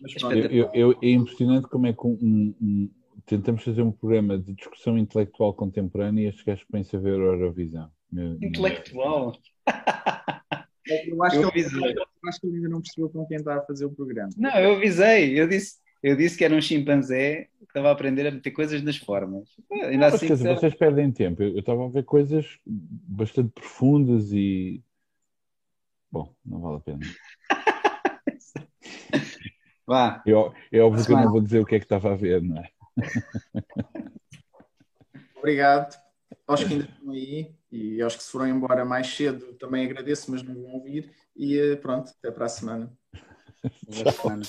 [0.00, 2.90] Mas, eu, eu, eu, é impressionante como é que um, um
[3.24, 7.24] tentamos fazer um programa de discussão intelectual contemporânea e estes gajos põem-se a ver a
[7.24, 7.90] Eurovisão.
[8.40, 9.32] Intelectual?
[10.84, 13.56] Eu acho, eu, que ele, eu acho que ele ainda não percebeu com quem está
[13.56, 14.30] a fazer o programa.
[14.36, 18.26] Não, eu avisei, eu disse, eu disse que era um chimpanzé que estava a aprender
[18.26, 19.48] a meter coisas nas formas.
[19.70, 21.42] Ainda assim, Mas, dizer, vocês perdem tempo.
[21.42, 24.82] Eu, eu estava a ver coisas bastante profundas e.
[26.10, 27.00] Bom, não vale a pena.
[29.86, 30.22] Vá.
[30.26, 32.42] Eu, é óbvio que eu não vou dizer o que é que estava a ver,
[32.42, 32.68] não é?
[35.36, 36.00] Obrigado
[36.46, 40.30] aos que ainda estão aí e aos que se foram embora mais cedo também agradeço,
[40.30, 41.10] mas não vão ouvir.
[41.34, 42.92] E eh, pronto, até para a semana.
[43.88, 44.42] Até para a semana.